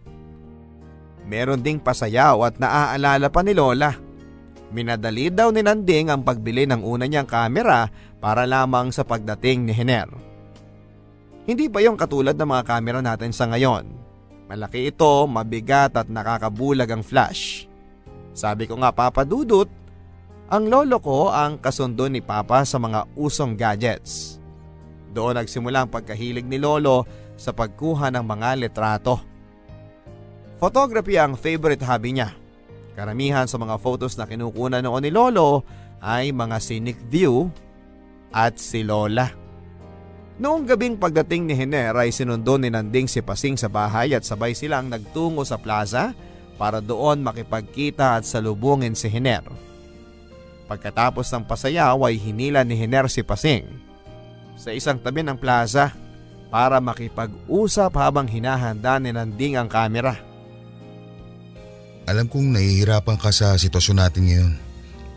[1.22, 3.94] Meron ding pasayaw at naaalala pa ni Lola.
[4.74, 7.86] Minadali daw ni Nanding ang pagbili ng una niyang kamera
[8.18, 10.25] para lamang sa pagdating ni Hiner.
[11.46, 13.86] Hindi pa yung katulad ng mga kamera natin sa ngayon.
[14.50, 17.70] Malaki ito, mabigat at nakakabulag ang flash.
[18.34, 19.70] Sabi ko nga papadudot,
[20.50, 24.42] ang lolo ko ang kasundo ni Papa sa mga usong gadgets.
[25.14, 27.08] Doon nagsimula ang pagkahilig ni Lolo
[27.40, 29.16] sa pagkuha ng mga litrato.
[30.60, 32.36] Photography ang favorite hobby niya.
[32.92, 35.64] Karamihan sa mga photos na kinukunan noon ni Lolo
[36.04, 37.48] ay mga scenic view
[38.28, 39.45] at si Lola.
[40.36, 44.52] Noong gabing pagdating ni Hiner ay sinundo ni Nanding si Pasing sa bahay at sabay
[44.52, 46.12] silang nagtungo sa plaza
[46.60, 49.48] para doon makipagkita at salubungin si Hiner.
[50.68, 53.64] Pagkatapos ng pasayaw ay hinila ni Hiner si Pasing
[54.60, 55.96] sa isang tabi ng plaza
[56.52, 60.20] para makipag-usap habang hinahanda ni Nanding ang kamera.
[62.04, 64.52] Alam kong nahihirapan ka sa sitwasyon natin ngayon.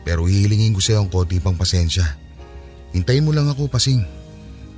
[0.08, 2.08] Pero hihilingin ko sa iyo ang konti pang pasensya.
[2.96, 4.19] Hintayin mo lang ako, Pasing.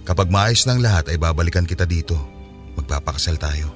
[0.01, 2.17] Kapag maayos ng lahat ay babalikan kita dito.
[2.73, 3.69] Magpapakasal tayo.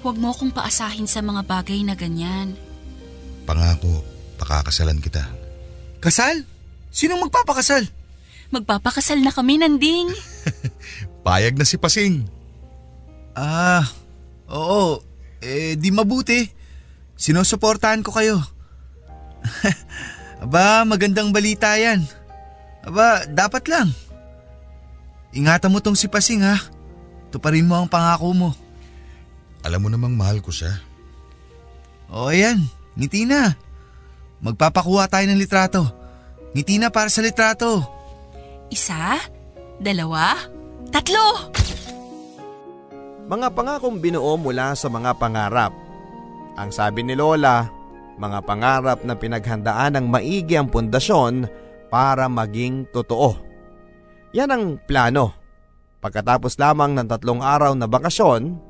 [0.00, 2.54] Huwag mo akong paasahin sa mga bagay na ganyan.
[3.44, 4.00] Pangako,
[4.38, 5.26] pakakasalan kita.
[5.98, 6.46] Kasal?
[6.94, 7.84] Sinong magpapakasal?
[8.48, 10.08] Magpapakasal na kami, Nanding.
[11.26, 12.24] Payag na si Pasing.
[13.36, 13.84] Ah,
[14.48, 15.04] oo.
[15.44, 16.48] Eh, di mabuti.
[17.18, 18.40] Sinusuportahan ko kayo.
[20.44, 22.06] Aba, magandang balita yan.
[22.86, 23.90] Aba, dapat lang.
[25.32, 26.56] Ingatan mo tong si Pasing ha.
[27.28, 28.50] Tuparin mo ang pangako mo.
[29.60, 30.72] Alam mo namang mahal ko siya.
[32.08, 32.64] O ayan,
[32.96, 33.52] ngiti na.
[34.40, 35.84] Magpapakuha tayo ng litrato.
[36.56, 37.84] Ngiti na para sa litrato.
[38.72, 39.20] Isa?
[39.76, 40.40] Dalawa?
[40.88, 41.52] Tatlo!
[43.28, 45.76] Mga pangakong binuo mula sa mga pangarap.
[46.56, 47.68] Ang sabi ni Lola,
[48.16, 51.44] mga pangarap na pinaghandaan ng maigi ang pundasyon
[51.92, 53.47] para maging totoo.
[54.36, 55.32] Yan ang plano.
[55.98, 58.60] Pagkatapos lamang ng tatlong araw na bakasyon,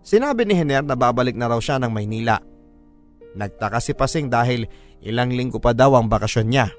[0.00, 2.40] sinabi ni Hiner na babalik na raw siya ng Maynila.
[3.36, 4.64] Nagtaka si Pasing dahil
[5.04, 6.72] ilang linggo pa daw ang bakasyon niya.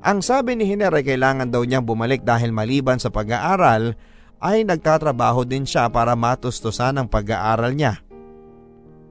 [0.00, 3.92] Ang sabi ni Hiner ay kailangan daw niyang bumalik dahil maliban sa pag-aaral
[4.40, 8.00] ay nagtatrabaho din siya para matustusan ang pag-aaral niya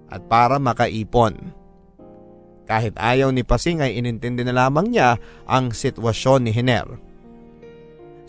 [0.09, 1.53] at para makaipon.
[2.65, 7.09] Kahit ayaw ni Pasing ay inintindi na lamang niya ang sitwasyon ni Hiner.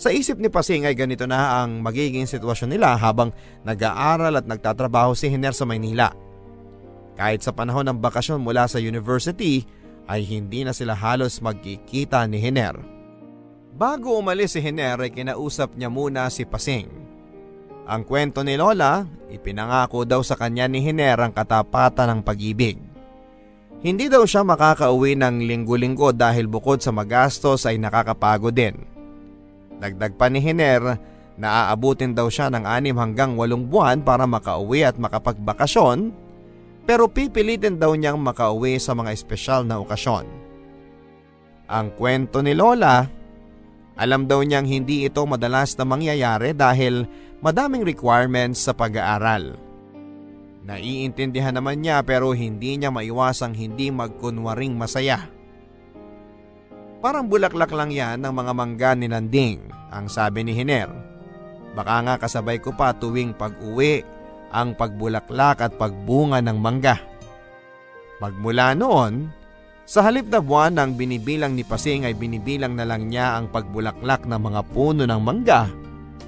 [0.00, 3.36] Sa isip ni Pasing ay ganito na ang magiging sitwasyon nila habang
[3.68, 6.16] nag-aaral at nagtatrabaho si Hiner sa Maynila.
[7.20, 9.68] Kahit sa panahon ng bakasyon mula sa university
[10.08, 12.80] ay hindi na sila halos magkikita ni Hiner.
[13.76, 16.88] Bago umalis si Hiner ay kinausap niya muna si Pasing.
[17.84, 22.80] Ang kwento ni Lola, ipinangako daw sa kanya ni Hiner ang katapatan ng pag-ibig.
[23.84, 28.99] Hindi daw siya makakauwi ng linggo-linggo dahil bukod sa magastos ay nakakapagod din.
[29.80, 31.00] Dagdag pa ni Hiner
[31.40, 36.12] na aabutin daw siya ng anim hanggang walong buwan para makauwi at makapagbakasyon
[36.84, 40.28] pero pipilitin daw niyang makauwi sa mga espesyal na okasyon.
[41.70, 43.06] Ang kwento ni Lola,
[43.96, 47.08] alam daw niyang hindi ito madalas na mangyayari dahil
[47.40, 49.56] madaming requirements sa pag-aaral.
[50.60, 55.39] Naiintindihan naman niya pero hindi niya maiwasang hindi magkunwaring masaya.
[57.00, 60.92] Parang bulaklak lang yan ng mga mangga ni Nanding, ang sabi ni Hiner.
[61.72, 64.04] Baka nga kasabay ko pa tuwing pag-uwi
[64.52, 67.00] ang pagbulaklak at pagbunga ng mangga.
[68.20, 69.32] Magmula noon,
[69.88, 74.28] sa halip na buwan ng binibilang ni Pasing ay binibilang na lang niya ang pagbulaklak
[74.28, 75.72] ng mga puno ng mangga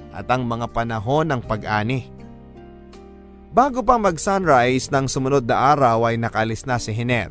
[0.09, 2.09] at ang mga panahon ng pag-ani.
[3.53, 7.29] Bago pa mag-sunrise ng sumunod na araw ay nakalis na si Hiner.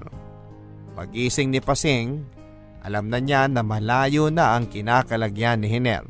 [0.95, 2.23] Pag-ising ni Pasing,
[2.83, 6.05] alam na niya na malayo na ang kinakalagyan ni Hiner.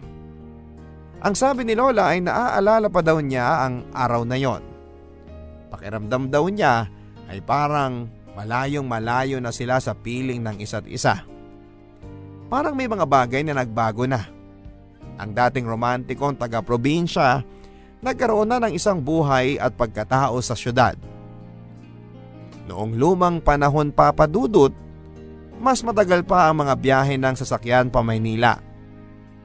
[1.22, 4.64] Ang sabi ni Lola ay naaalala pa daw niya ang araw na yon.
[5.70, 6.88] Pakiramdam daw niya
[7.30, 11.20] ay parang Malayong malayo na sila sa piling ng isa't isa.
[12.48, 14.24] Parang may mga bagay na nagbago na.
[15.20, 17.44] Ang dating romantikong taga-probinsya,
[18.00, 20.96] nagkaroon na ng isang buhay at pagkatao sa syudad.
[22.72, 24.72] Noong lumang panahon papadudot,
[25.62, 28.58] mas matagal pa ang mga biyahe ng sasakyan pa Maynila.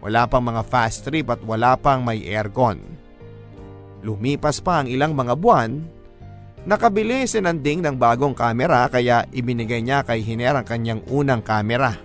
[0.02, 2.82] Wala pang mga fast trip at wala pang may aircon.
[4.02, 5.98] Lumipas pa ang ilang mga buwan
[6.68, 11.96] Nakabili si Nanding ng bagong kamera kaya ibinigay niya kay Hiner ang kanyang unang kamera.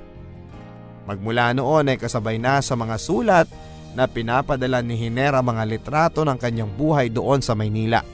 [1.03, 3.51] Magmula noon ay kasabay na sa mga sulat
[3.99, 8.07] na pinapadala ni Hiner ang mga litrato ng kanyang buhay doon sa Maynila.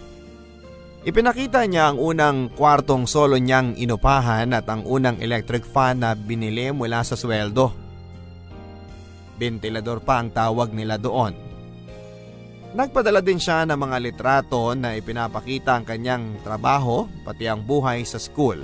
[1.09, 6.69] Ipinakita niya ang unang kwartong solo niyang inupahan at ang unang electric fan na binili
[6.69, 7.73] mula sa sweldo.
[9.41, 11.33] Ventilador pa ang tawag nila doon.
[12.77, 18.21] Nagpadala din siya ng mga litrato na ipinapakita ang kanyang trabaho pati ang buhay sa
[18.21, 18.61] school.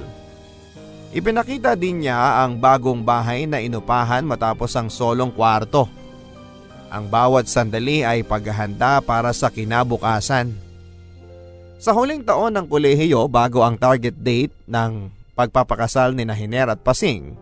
[1.16, 5.88] Ipinakita din niya ang bagong bahay na inupahan matapos ang solong kwarto.
[6.92, 10.63] Ang bawat sandali ay paghahanda para sa kinabukasan.
[11.78, 17.34] Sa huling taon ng kolehiyo bago ang target date ng pagpapakasal ni Nahiner at Pasing,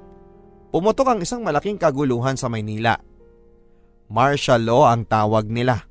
[0.72, 2.96] pumutok ang isang malaking kaguluhan sa Maynila.
[4.08, 5.84] Martial law ang tawag nila.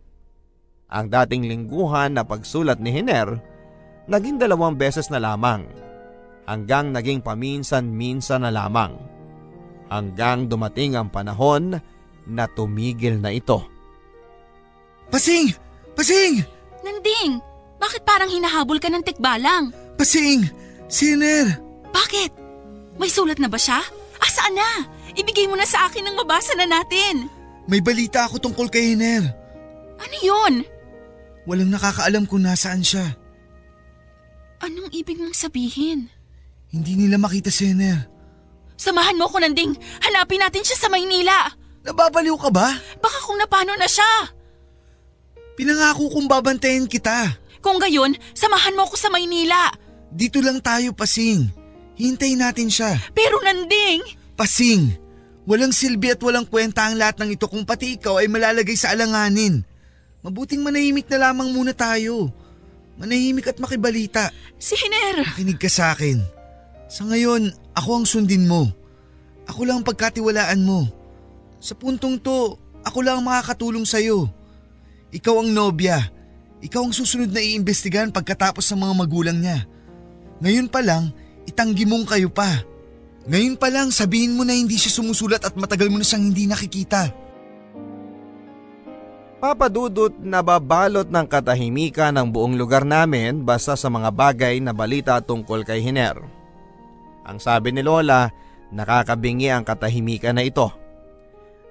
[0.92, 3.40] Ang dating lingguhan na pagsulat ni Hiner,
[4.12, 5.64] naging dalawang beses na lamang.
[6.50, 8.98] Hanggang naging paminsan-minsan na lamang.
[9.88, 11.80] Hanggang dumating ang panahon
[12.28, 13.64] na tumigil na ito.
[15.08, 15.56] Pasing!
[15.96, 16.44] Pasing!
[16.84, 17.51] Nanding!
[17.82, 19.74] Bakit parang hinahabol ka ng tikbalang?
[19.98, 20.46] Pasing!
[20.86, 21.58] Sinner!
[21.90, 22.32] Bakit?
[23.02, 23.82] May sulat na ba siya?
[24.22, 24.86] Asaan na?
[25.18, 27.26] Ibigay mo na sa akin nang mabasa na natin.
[27.66, 29.26] May balita ako tungkol kay Hiner.
[29.98, 30.54] Ano yun?
[31.50, 33.18] Walang nakakaalam kung nasaan siya.
[34.62, 36.06] Anong ibig mong sabihin?
[36.70, 38.06] Hindi nila makita si Hener.
[38.78, 39.74] Samahan mo ko, Nanding.
[40.06, 41.50] Hanapin natin siya sa Maynila.
[41.82, 42.78] Nababaliw ka ba?
[43.02, 44.30] Baka kung napano na siya.
[45.58, 47.41] Pinangako kong babantayan kita.
[47.62, 49.70] Kung gayon, samahan mo ko sa Maynila.
[50.12, 51.48] Dito lang tayo, Pasing.
[51.96, 52.98] Hintay natin siya.
[53.14, 54.02] Pero Nanding!
[54.34, 54.98] Pasing!
[55.46, 58.94] Walang silbi at walang kwenta ang lahat ng ito kung pati ikaw ay malalagay sa
[58.94, 59.66] alanganin.
[60.22, 62.30] Mabuting manahimik na lamang muna tayo.
[63.02, 64.30] Manahimik at makibalita.
[64.62, 65.26] Si Hiner!
[65.26, 66.22] Makinig ka sa akin.
[66.86, 68.70] Sa ngayon, ako ang sundin mo.
[69.50, 70.86] Ako lang ang pagkatiwalaan mo.
[71.58, 74.30] Sa puntong to, ako lang ang makakatulong sa'yo.
[75.10, 75.98] Ikaw ang nobya.
[76.62, 79.66] Ikaw ang susunod na iimbestigahan pagkatapos ng mga magulang niya.
[80.46, 81.10] Ngayon pa lang,
[81.50, 82.62] itanggi mong kayo pa.
[83.26, 86.46] Ngayon pa lang, sabihin mo na hindi siya sumusulat at matagal mo na siyang hindi
[86.46, 87.14] nakikita.
[89.42, 95.18] Papadudot na babalot ng katahimikan ng buong lugar namin basta sa mga bagay na balita
[95.18, 96.22] tungkol kay Hiner.
[97.26, 98.30] Ang sabi ni Lola,
[98.70, 100.70] nakakabingi ang katahimikan na ito.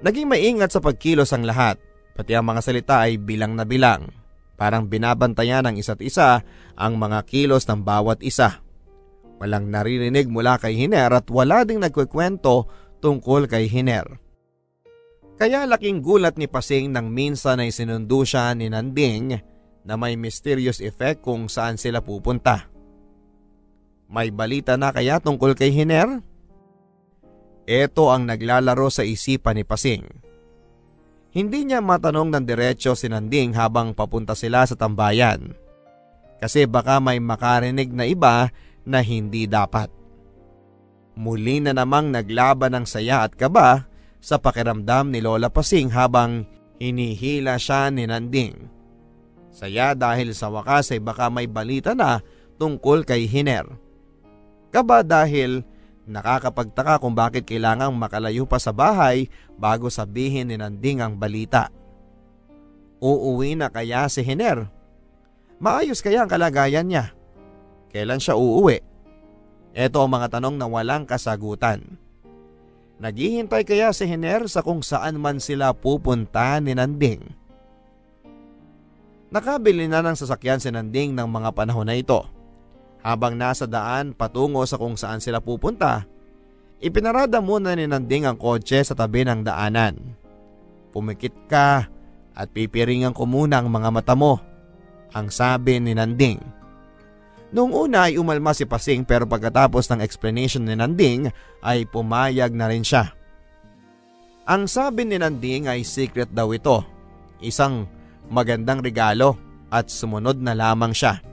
[0.03, 1.79] Naging maingat sa pagkilos ang lahat,
[2.18, 4.19] pati ang mga salita ay bilang na bilang.
[4.61, 6.44] Parang binabantayan ng isa't isa
[6.77, 8.61] ang mga kilos ng bawat isa.
[9.40, 12.68] Walang naririnig mula kay Hiner at wala ding nagkukwento
[13.01, 14.20] tungkol kay Hiner.
[15.40, 19.40] Kaya laking gulat ni Pasing nang minsan ay sinundo siya ni Nanding
[19.88, 22.68] na may mysterious effect kung saan sila pupunta.
[24.12, 26.20] May balita na kaya tungkol kay Hiner?
[27.64, 30.30] Ito ang naglalaro sa isipan ni Pasing.
[31.31, 35.55] Hindi niya matanong ng diretsyo si Nanding habang papunta sila sa tambayan.
[36.43, 38.51] Kasi baka may makarinig na iba
[38.83, 39.93] na hindi dapat.
[41.14, 43.87] Muli na namang naglaban ng saya at kaba
[44.19, 46.49] sa pakiramdam ni Lola Pasing habang
[46.83, 48.57] hinihila siya ni Nanding.
[49.55, 52.25] Saya dahil sa wakas ay baka may balita na
[52.59, 53.66] tungkol kay Hiner.
[54.71, 55.62] Kaba dahil
[56.11, 61.70] nakakapagtaka kung bakit kailangang makalayo pa sa bahay bago sabihin ni Nanding ang balita.
[62.99, 64.68] Uuwi na kaya si Hiner?
[65.62, 67.14] Maayos kaya ang kalagayan niya?
[67.94, 68.83] Kailan siya uuwi?
[69.73, 71.97] Ito ang mga tanong na walang kasagutan.
[73.01, 77.22] Naghihintay kaya si Hiner sa kung saan man sila pupunta ni Nanding.
[79.30, 82.26] Nakabili na ng sasakyan si Nanding ng mga panahon na ito.
[83.01, 86.05] Habang nasa daan patungo sa kung saan sila pupunta,
[86.84, 89.96] ipinarada muna ni Nanding ang kotse sa tabi ng daanan.
[90.92, 91.88] Pumikit ka
[92.36, 94.36] at pipiringan ko muna ang mga mata mo,
[95.16, 96.61] ang sabi ni Nanding.
[97.51, 101.32] Noong una ay umalma si Pasing pero pagkatapos ng explanation ni Nanding
[101.64, 103.11] ay pumayag na rin siya.
[104.46, 106.84] Ang sabi ni Nanding ay secret daw ito.
[107.42, 107.88] Isang
[108.30, 109.34] magandang regalo
[109.72, 111.30] at sumunod na lamang siya.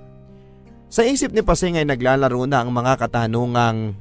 [0.88, 3.92] Sa isip ni Pasing ay naglalaro na ang mga katanungang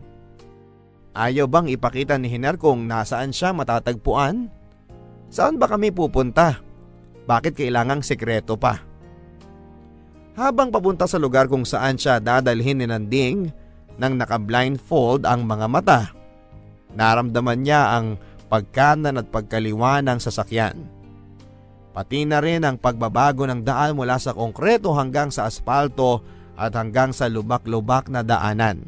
[1.16, 4.52] Ayaw bang ipakita ni Hiner kung nasaan siya matatagpuan?
[5.32, 6.60] Saan ba kami pupunta?
[7.24, 8.84] Bakit kailangang sekreto pa?
[10.36, 13.48] Habang papunta sa lugar kung saan siya dadalhin ni Nanding
[13.96, 16.00] nang naka-blindfold ang mga mata,
[16.92, 18.20] naramdaman niya ang
[18.52, 20.76] pagkanan at pagkaliwa ng sasakyan.
[21.96, 26.20] Pati na rin ang pagbabago ng daan mula sa konkreto hanggang sa asfalto
[26.56, 28.82] at hanggang sa lubak-lubak na daanan.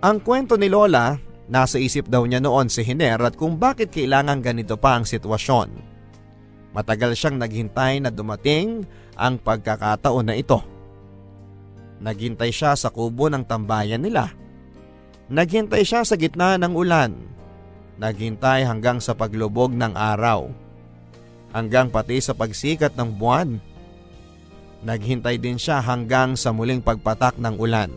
[0.00, 1.18] Ang kwento ni Lola,
[1.50, 5.68] nasa isip daw niya noon si Hiner at kung bakit kailangan ganito pa ang sitwasyon.
[6.70, 8.86] Matagal siyang naghintay na dumating
[9.18, 10.62] ang pagkakataon na ito.
[12.00, 14.32] Naghintay siya sa kubo ng tambayan nila.
[15.28, 17.12] Naghintay siya sa gitna ng ulan.
[18.00, 20.48] Naghintay hanggang sa paglubog ng araw.
[21.52, 23.60] Hanggang pati sa pagsikat ng buwan.
[24.80, 27.92] Naghintay din siya hanggang sa muling pagpatak ng ulan.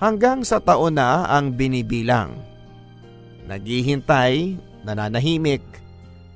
[0.00, 2.32] Hanggang sa taon na ang binibilang.
[3.44, 4.56] Naghihintay,
[4.88, 5.60] nananahimik,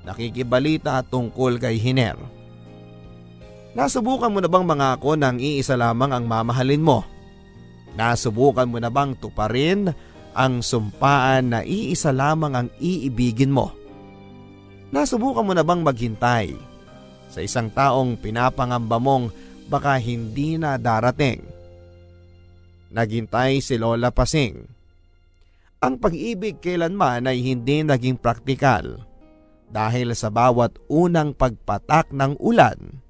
[0.05, 2.21] nakikibalita tungkol kay Hiner.
[3.73, 7.01] Nasubukan mo na bang mangako ng iisa lamang ang mamahalin mo?
[7.97, 9.89] Nasubukan mo na bang tuparin
[10.37, 13.73] ang sumpaan na iisa lamang ang iibigin mo?
[14.93, 16.68] Nasubukan mo na bang maghintay
[17.29, 19.31] sa isang taong pinapangamba mong
[19.69, 21.45] baka hindi na darating?
[22.89, 24.65] Naghintay si Lola Pasing.
[25.79, 29.05] Ang pag-ibig kailanman ay hindi naging praktikal
[29.69, 33.05] dahil sa bawat unang pagpatak ng ulan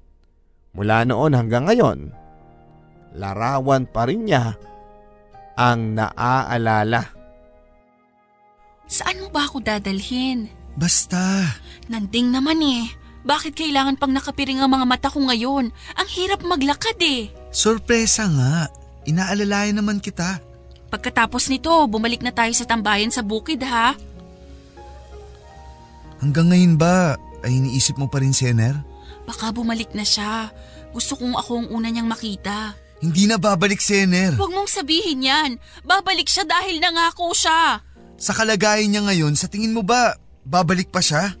[0.73, 2.13] Mula noon hanggang ngayon,
[3.17, 4.53] larawan pa rin niya
[5.57, 7.09] ang naaalala.
[8.89, 10.49] Saan mo ba ako dadalhin?
[10.77, 11.57] Basta.
[11.89, 12.85] Nanding naman eh.
[13.23, 15.71] Bakit kailangan pang nakapiring ang mga mata ko ngayon?
[15.73, 17.27] Ang hirap maglakad eh.
[17.51, 18.71] Sorpresa nga.
[19.03, 20.39] Inaalalayan naman kita.
[20.89, 23.93] Pagkatapos nito, bumalik na tayo sa tambayan sa bukid ha?
[26.19, 27.15] Hanggang ngayon ba
[27.45, 28.75] ay iniisip mo pa rin si Ener?
[29.23, 30.49] Baka bumalik na siya.
[30.91, 32.73] Gusto kong ako ang una niyang makita.
[32.99, 34.35] Hindi na babalik si Ener.
[34.35, 35.51] Huwag mong sabihin yan.
[35.87, 37.79] Babalik siya dahil nangako siya.
[38.19, 41.31] Sa kalagayan niya ngayon, sa tingin mo ba, babalik pa siya?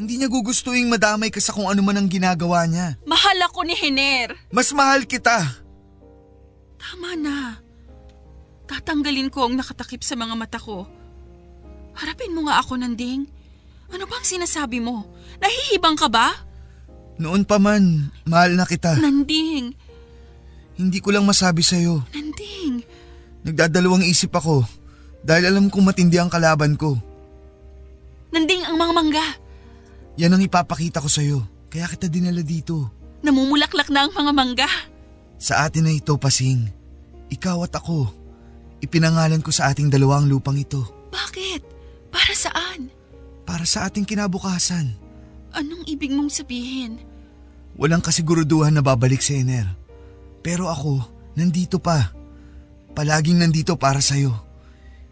[0.00, 2.96] Hindi niya gugustuhin madamay ka sa kung ano man ang ginagawa niya.
[3.04, 4.34] Mahal ako ni Hiner.
[4.48, 5.62] Mas mahal kita.
[6.80, 7.60] Tama na.
[8.66, 10.88] Tatanggalin ko ang nakatakip sa mga mata ko.
[11.92, 13.28] Harapin mo nga ako, Nanding.
[13.92, 15.04] Ano bang sinasabi mo?
[15.36, 16.32] Nahihibang ka ba?
[17.20, 18.96] Noon pa man, mahal na kita.
[18.96, 19.76] Nanding.
[20.80, 22.00] Hindi ko lang masabi sa'yo.
[22.16, 22.80] Nanding.
[23.44, 24.64] Nagdadalawang isip ako
[25.20, 26.96] dahil alam kong matindi ang kalaban ko.
[28.32, 29.26] Nanding ang mga mangga.
[30.20, 31.40] Yan ang ipapakita ko sa'yo.
[31.72, 32.92] Kaya kita dinala dito.
[33.24, 34.70] Namumulaklak na ang mga mangga.
[35.40, 36.68] Sa atin na ito, Pasing.
[37.32, 38.12] Ikaw at ako.
[38.84, 40.84] Ipinangalan ko sa ating dalawang lupang ito.
[41.08, 41.62] Bakit?
[42.12, 42.92] Para saan?
[43.48, 44.92] Para sa ating kinabukasan.
[45.56, 47.00] Anong ibig mong sabihin?
[47.80, 49.64] Walang kasiguruduhan na babalik si Ener.
[50.44, 51.00] Pero ako,
[51.38, 52.12] nandito pa.
[52.92, 54.36] Palaging nandito para sa'yo.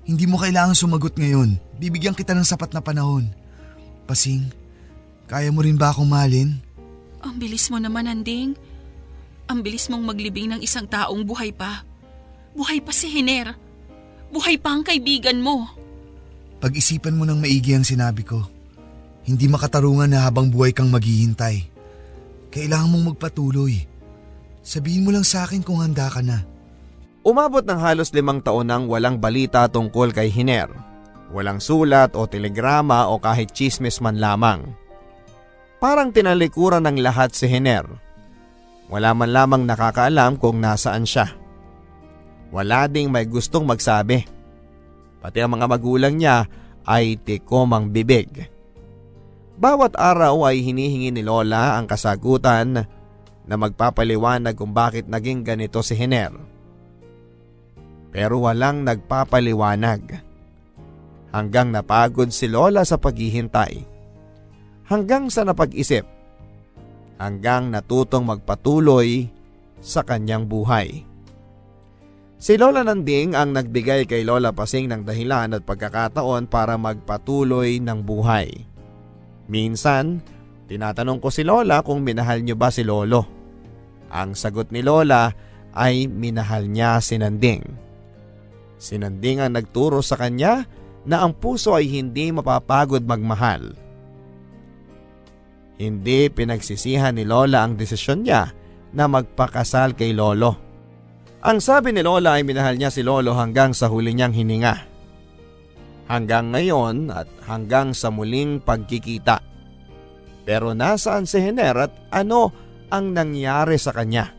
[0.04, 1.56] Hindi mo kailangan sumagot ngayon.
[1.80, 3.32] Bibigyan kita ng sapat na panahon.
[4.04, 4.50] Pasing,
[5.30, 6.58] kaya mo rin ba akong mahalin?
[7.22, 8.58] Ang bilis mo naman, Anding.
[9.46, 11.86] Ang bilis mong maglibing ng isang taong buhay pa.
[12.50, 13.54] Buhay pa si Hiner.
[14.34, 15.70] Buhay pa ang kaibigan mo.
[16.58, 18.42] Pag-isipan mo ng maigi ang sinabi ko.
[19.22, 21.62] Hindi makatarungan na habang buhay kang maghihintay.
[22.50, 23.86] Kailangan mong magpatuloy.
[24.66, 26.42] Sabihin mo lang sa akin kung handa ka na.
[27.22, 30.72] Umabot ng halos limang taon nang walang balita tungkol kay Hiner.
[31.30, 34.66] Walang sulat o telegrama o kahit chismes man lamang.
[35.80, 37.88] Parang tinalikuran ng lahat si Hiner.
[38.92, 41.32] Wala man lamang nakakaalam kung nasaan siya.
[42.52, 44.28] Wala ding may gustong magsabi.
[45.24, 46.44] Pati ang mga magulang niya
[46.84, 48.44] ay tikomang bibig.
[49.56, 52.84] Bawat araw ay hinihingi ni Lola ang kasagutan
[53.48, 56.32] na magpapaliwanag kung bakit naging ganito si Hiner.
[58.12, 60.28] Pero walang nagpapaliwanag.
[61.30, 63.89] Hanggang napagod si Lola sa paghihintay.
[64.90, 66.02] Hanggang sa napag-isip.
[67.14, 69.30] Hanggang natutong magpatuloy
[69.78, 71.06] sa kanyang buhay.
[72.42, 78.02] Si Lola Nanding ang nagbigay kay Lola Pasing ng dahilan at pagkakataon para magpatuloy ng
[78.02, 78.50] buhay.
[79.46, 80.26] Minsan,
[80.66, 83.30] tinatanong ko si Lola kung minahal niyo ba si Lolo.
[84.10, 85.30] Ang sagot ni Lola
[85.70, 87.62] ay minahal niya si Nanding.
[88.74, 90.66] Si Nanding ang nagturo sa kanya
[91.06, 93.89] na ang puso ay hindi mapapagod magmahal.
[95.80, 98.52] Hindi pinagsisihan ni Lola ang desisyon niya
[98.92, 100.60] na magpakasal kay Lolo.
[101.40, 104.76] Ang sabi ni Lola ay minahal niya si Lolo hanggang sa huli niyang hininga.
[106.04, 109.40] Hanggang ngayon at hanggang sa muling pagkikita.
[110.44, 112.52] Pero nasaan si Hener at ano
[112.92, 114.36] ang nangyari sa kanya?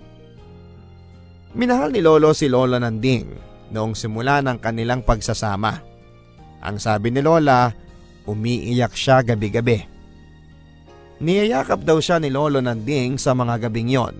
[1.58, 3.34] Minahal ni Lolo si Lola Nanding
[3.74, 5.74] noong simula ng kanilang pagsasama.
[6.62, 7.74] Ang sabi ni Lola,
[8.30, 10.01] umiiyak siya gabi-gabi.
[11.22, 14.16] Niyayakap daw siya ni Lolo Nanding sa mga gabing yon.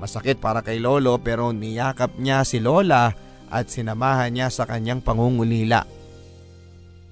[0.00, 3.12] Masakit para kay Lolo pero niyakap niya si Lola
[3.52, 5.84] at sinamahan niya sa kanyang pangungulila.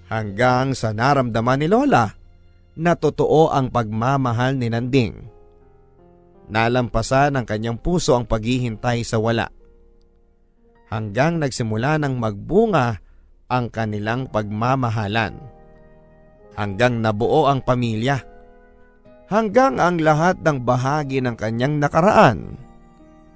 [0.09, 2.09] Hanggang sa naramdaman ni Lola
[2.81, 5.15] na totoo ang pagmamahal ni Nanding.
[6.47, 9.51] Nalampasan ng kanyang puso ang paghihintay sa wala.
[10.89, 13.03] Hanggang nagsimula ng magbunga
[13.51, 15.35] ang kanilang pagmamahalan.
[16.55, 18.36] Hanggang nabuo ang pamilya.
[19.27, 22.55] Hanggang ang lahat ng bahagi ng kanyang nakaraan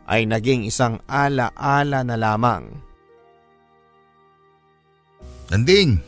[0.07, 2.71] ay naging isang ala-ala na lamang.
[5.51, 5.99] Nanding!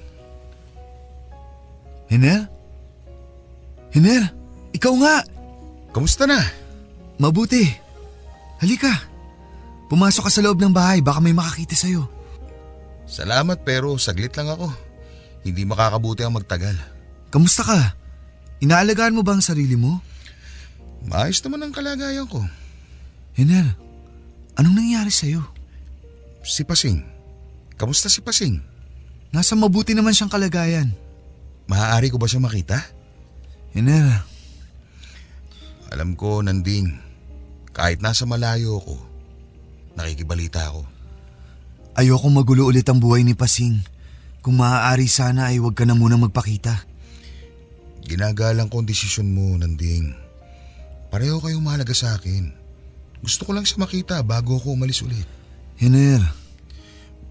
[2.07, 2.47] Hiner?
[3.91, 4.22] Hiner,
[4.70, 5.16] ikaw nga!
[5.91, 6.39] Kamusta na?
[7.18, 7.66] Mabuti.
[8.62, 8.91] Halika.
[9.91, 12.07] Pumasok ka sa loob ng bahay, baka may makakita sa'yo.
[13.05, 14.70] Salamat pero saglit lang ako.
[15.43, 16.78] Hindi makakabuti ang magtagal.
[17.35, 17.80] Kamusta ka?
[18.63, 19.99] Inaalagaan mo ba ang sarili mo?
[21.11, 22.47] Maayos naman ang kalagayan ko.
[23.35, 23.75] Hiner,
[24.55, 25.43] anong nangyari sa'yo?
[26.47, 27.03] Si Pasing.
[27.75, 28.63] Kamusta si Pasing?
[29.35, 30.95] Nasa mabuti naman siyang kalagayan.
[31.67, 32.79] Maaari ko ba siya makita?
[33.75, 34.23] Hiner,
[35.93, 36.89] Alam ko, Nanding,
[37.77, 38.97] kahit nasa malayo ako,
[39.93, 40.89] nakikibalita ako.
[41.93, 43.85] ayoko magulo ulit ang buhay ni Pasing.
[44.41, 46.89] Kung maaari sana ay huwag ka na muna magpakita.
[48.07, 50.14] Ginagalang ko ang desisyon mo, Nanding.
[51.12, 52.50] Pareho kayong mahalaga sa akin.
[53.22, 55.28] Gusto ko lang siya makita bago ako umalis ulit.
[55.78, 56.42] Hiner,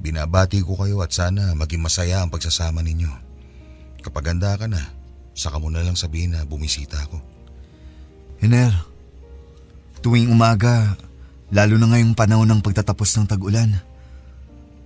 [0.02, 3.14] Binabati ko kayo at sana maging masaya ang pagsasama ninyo.
[4.02, 4.82] Kapag handa ka na,
[5.38, 7.22] saka mo na lang sabihin na bumisita ako.
[8.42, 8.74] Hiner,
[10.02, 10.98] tuwing umaga,
[11.54, 13.78] lalo na ngayong panahon ng pagtatapos ng tag-ulan,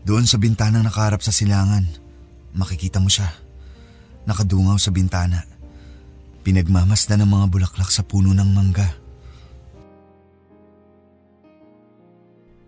[0.04, 1.88] doon sa bintanang nakaharap sa silangan,
[2.52, 3.32] makikita mo siya.
[4.28, 5.48] Nakadungaw sa bintana.
[6.46, 8.86] Pinagmamasdan ng mga bulaklak sa puno ng mangga.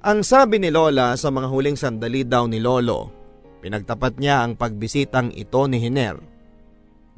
[0.02, 3.14] Ang sabi ni Lola sa mga huling sandali daw ni Lolo,
[3.62, 6.18] pinagtapat niya ang pagbisitang ito ni Hiner.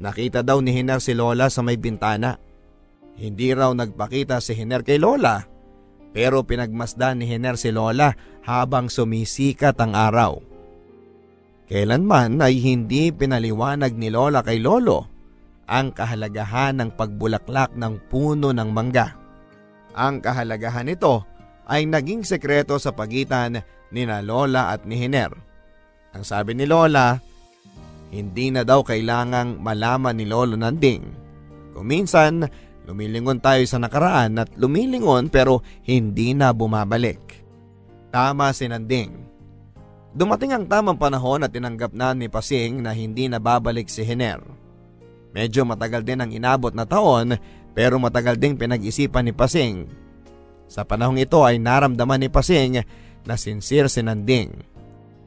[0.03, 2.35] Nakita daw ni Hiner si Lola sa may bintana.
[3.15, 5.39] Hindi raw nagpakita si Hiner kay Lola,
[6.11, 8.11] pero pinagmasdan ni Hiner si Lola
[8.43, 10.43] habang sumisikat ang araw.
[11.71, 15.18] Kailanman ay hindi pinaliwanag ni Lola kay Lolo
[15.69, 19.13] ang kahalagahan ng pagbulaklak ng puno ng mangga.
[19.93, 21.29] Ang kahalagahan nito
[21.69, 23.61] ay naging sekreto sa pagitan
[23.93, 25.29] ni na Lola at ni Hiner.
[26.17, 27.21] Ang sabi ni Lola,
[28.09, 31.05] hindi na daw kailangang malaman ni Lolo Nanding.
[31.77, 32.41] Kung minsan,
[32.89, 37.21] lumilingon tayo sa nakaraan at lumilingon pero hindi na bumabalik.
[38.09, 39.29] Tama si Nanding.
[40.09, 44.41] Dumating ang tamang panahon at tinanggap na ni Pasing na hindi na babalik si Hiner.
[45.29, 47.37] Medyo matagal din ang inabot na taon
[47.77, 49.85] pero matagal ding pinag-isipan ni Pasing
[50.69, 52.85] sa panahong ito ay naramdaman ni Pasing
[53.25, 54.53] na sincere si Nanding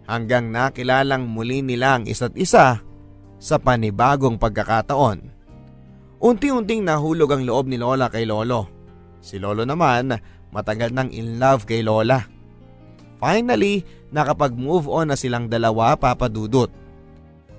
[0.07, 2.79] hanggang nakilalang muli nila ang isa't isa
[3.43, 5.19] sa panibagong pagkakataon.
[6.23, 8.71] Unti-unting nahulog ang loob ni Lola kay Lolo.
[9.19, 10.15] Si Lolo naman
[10.55, 12.23] matagal nang in love kay Lola.
[13.19, 13.83] Finally,
[14.15, 16.71] nakapag-move on na silang dalawa papadudot.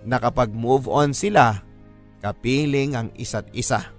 [0.08, 1.64] Nakapag-move on sila,
[2.24, 3.92] kapiling ang isa't isa.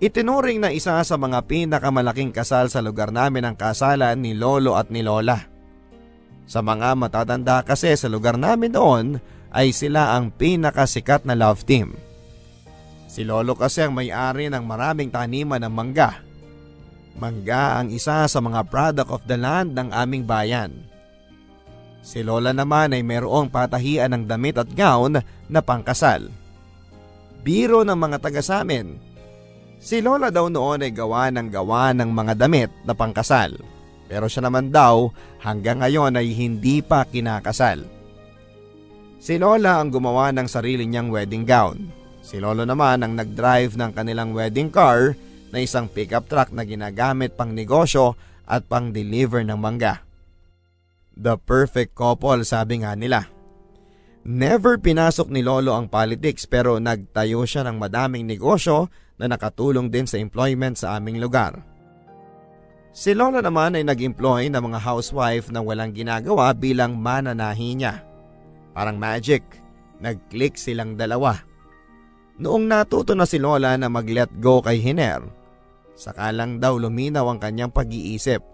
[0.00, 4.92] Itinuring na isa sa mga pinakamalaking kasal sa lugar namin ang kasalan ni Lolo at
[4.92, 5.48] ni Lola.
[6.44, 9.06] Sa mga matatanda kasi sa lugar namin noon
[9.52, 11.96] ay sila ang pinakasikat na love team.
[13.08, 16.20] Si Lolo kasi ang may-ari ng maraming taniman ng mangga.
[17.20, 20.72] Mangga ang isa sa mga product of the land ng aming bayan.
[22.00, 25.20] Si Lola naman ay mayroong patahian ng damit at gown
[25.50, 26.39] na pangkasal.
[27.40, 29.10] Biro ng mga taga sa amin
[29.80, 33.56] Si Lola daw noon ay gawa ng gawa ng mga damit na pangkasal.
[34.12, 35.08] Pero siya naman daw
[35.40, 37.88] hanggang ngayon ay hindi pa kinakasal.
[39.16, 41.88] Si Lola ang gumawa ng sarili niyang wedding gown.
[42.20, 45.16] Si Lolo naman ang nag-drive ng kanilang wedding car
[45.48, 50.04] na isang pickup truck na ginagamit pang negosyo at pang deliver ng mangga.
[51.16, 53.39] The perfect couple sabi nga nila.
[54.20, 60.04] Never pinasok ni Lolo ang politics pero nagtayo siya ng madaming negosyo na nakatulong din
[60.04, 61.56] sa employment sa aming lugar.
[62.92, 68.04] Si Lola naman ay nag-employ ng mga housewife na walang ginagawa bilang mananahi niya.
[68.76, 69.40] Parang magic,
[70.04, 71.40] nag-click silang dalawa.
[72.40, 75.22] Noong natuto na si Lola na mag-let go kay Hiner,
[75.96, 78.44] saka lang daw luminaw ang kanyang pag-iisip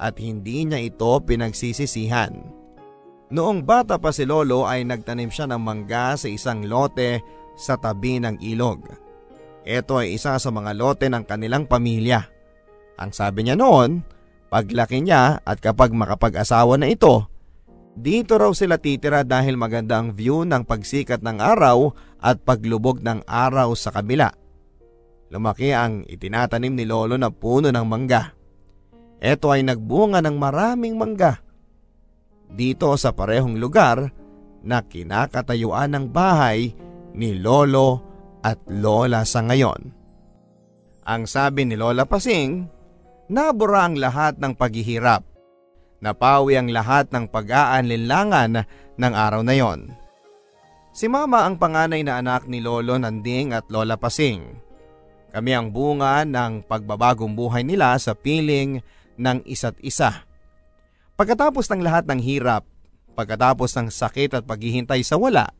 [0.00, 2.61] at hindi niya ito pinagsisisihan.
[3.32, 7.24] Noong bata pa si Lolo ay nagtanim siya ng mangga sa isang lote
[7.56, 8.84] sa tabi ng ilog.
[9.64, 12.28] Ito ay isa sa mga lote ng kanilang pamilya.
[13.00, 14.04] Ang sabi niya noon,
[14.52, 17.24] paglaki niya at kapag makapag-asawa na ito,
[17.96, 21.88] dito raw sila titira dahil maganda ang view ng pagsikat ng araw
[22.20, 24.28] at paglubog ng araw sa kabila.
[25.32, 28.36] Lumaki ang itinatanim ni Lolo na puno ng mangga.
[29.24, 31.40] Ito ay nagbunga ng maraming mangga
[32.52, 34.12] dito sa parehong lugar
[34.62, 36.70] na kinakatayuan ng bahay
[37.16, 38.00] ni Lolo
[38.44, 39.80] at Lola sa ngayon.
[41.02, 42.62] Ang sabi ni Lola Pasing,
[43.26, 45.26] nabura ang lahat ng paghihirap.
[46.02, 48.66] Napawi ang lahat ng pag-aanlinlangan
[48.98, 49.90] ng araw na yon.
[50.92, 54.44] Si Mama ang panganay na anak ni Lolo Nanding at Lola Pasing.
[55.32, 58.84] Kami ang bunga ng pagbabagong buhay nila sa piling
[59.16, 60.28] ng isa't isa.
[61.12, 62.64] Pagkatapos ng lahat ng hirap,
[63.12, 65.52] pagkatapos ng sakit at paghihintay sa wala,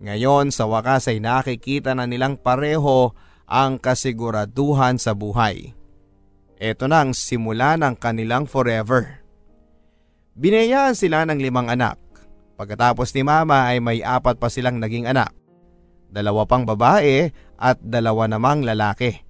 [0.00, 3.12] ngayon sa wakas ay nakikita na nilang pareho
[3.44, 5.76] ang kasiguraduhan sa buhay.
[6.56, 9.20] Ito na ang simula ng kanilang forever.
[10.40, 12.00] Binayaan sila ng limang anak.
[12.56, 15.36] Pagkatapos ni mama ay may apat pa silang naging anak.
[16.08, 19.20] Dalawa pang babae at dalawa namang lalaki.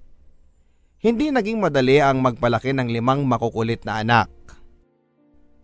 [1.03, 4.31] Hindi naging madali ang magpalaki ng limang makukulit na anak.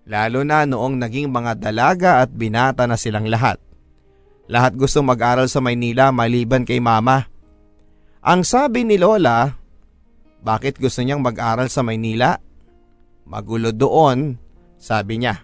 [0.07, 3.59] Lalo na noong naging mga dalaga at binata na silang lahat.
[4.47, 7.27] Lahat gusto mag-aral sa Maynila maliban kay mama.
[8.23, 9.51] Ang sabi ni Lola,
[10.39, 12.39] bakit gusto niyang mag-aral sa Maynila?
[13.27, 14.39] Magulo doon,
[14.79, 15.43] sabi niya.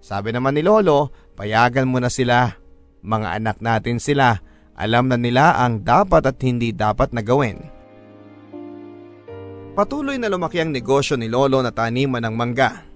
[0.00, 2.56] Sabi naman ni Lolo, payagan mo na sila.
[3.04, 4.40] Mga anak natin sila,
[4.72, 7.60] alam na nila ang dapat at hindi dapat na gawin.
[9.76, 12.91] Patuloy na lumaki ang negosyo ni Lolo na taniman ng mangga.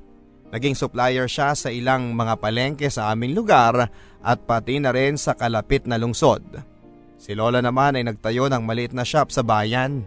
[0.55, 3.91] Naging supplier siya sa ilang mga palengke sa aming lugar
[4.23, 6.43] at pati na rin sa kalapit na lungsod.
[7.19, 10.07] Si Lola naman ay nagtayo ng maliit na shop sa bayan.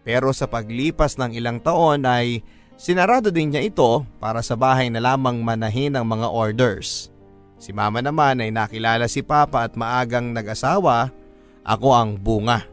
[0.00, 2.40] Pero sa paglipas ng ilang taon ay
[2.80, 7.12] sinarado din niya ito para sa bahay na lamang manahin ang mga orders.
[7.60, 11.12] Si mama naman ay nakilala si papa at maagang nag-asawa,
[11.60, 12.64] ako ang bunga.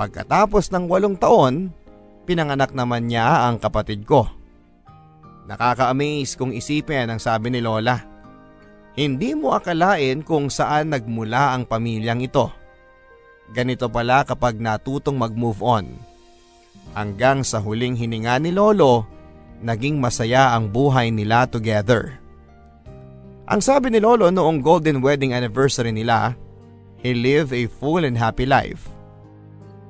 [0.00, 1.68] Pagkatapos ng walong taon,
[2.24, 4.39] pinanganak naman niya ang kapatid ko.
[5.50, 7.98] Nakaka-amaze kung isipin ang sabi ni Lola.
[8.94, 12.54] Hindi mo akalain kung saan nagmula ang pamilyang ito.
[13.50, 15.90] Ganito pala kapag natutong mag-move on.
[16.94, 19.02] Hanggang sa huling hininga ni Lolo,
[19.58, 22.14] naging masaya ang buhay nila together.
[23.50, 26.38] Ang sabi ni Lolo noong golden wedding anniversary nila,
[27.02, 28.86] he lived a full and happy life.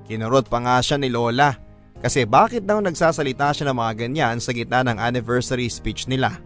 [0.08, 1.52] Kinurot pa nga siya ni Lola
[2.00, 6.40] kasi bakit daw nagsasalita siya ng mga ganyan sa gitna ng anniversary speech nila?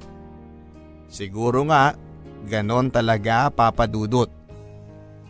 [1.06, 1.94] Siguro nga,
[2.50, 4.26] ganon talaga papadudot.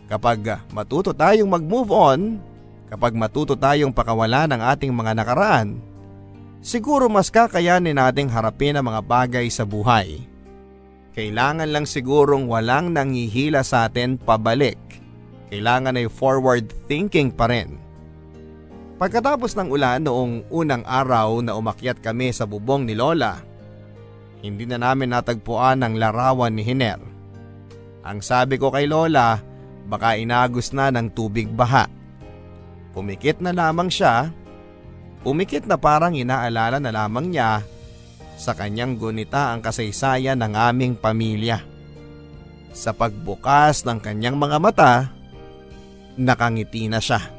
[0.09, 2.41] Kapag matuto tayong mag-move on,
[2.89, 5.77] kapag matuto tayong pakawala ng ating mga nakaraan,
[6.57, 10.25] siguro mas kakayanin nating harapin ang mga bagay sa buhay.
[11.13, 14.81] Kailangan lang sigurong walang nanghihila sa atin pabalik.
[15.53, 17.84] Kailangan ay forward thinking pa rin
[18.95, 23.43] Pagkatapos ng ulan noong unang araw na umakyat kami sa bubong ni Lola,
[24.39, 27.03] hindi na namin natagpuan ang larawan ni Hiner.
[28.07, 29.35] Ang sabi ko kay Lola,
[29.83, 31.91] baka inagos na ng tubig baha.
[32.95, 34.31] Pumikit na lamang siya,
[35.27, 37.67] pumikit na parang inaalala na lamang niya
[38.39, 41.59] sa kanyang gunita ang kasaysayan ng aming pamilya.
[42.71, 44.93] Sa pagbukas ng kanyang mga mata,
[46.15, 47.34] nakangiti na siya.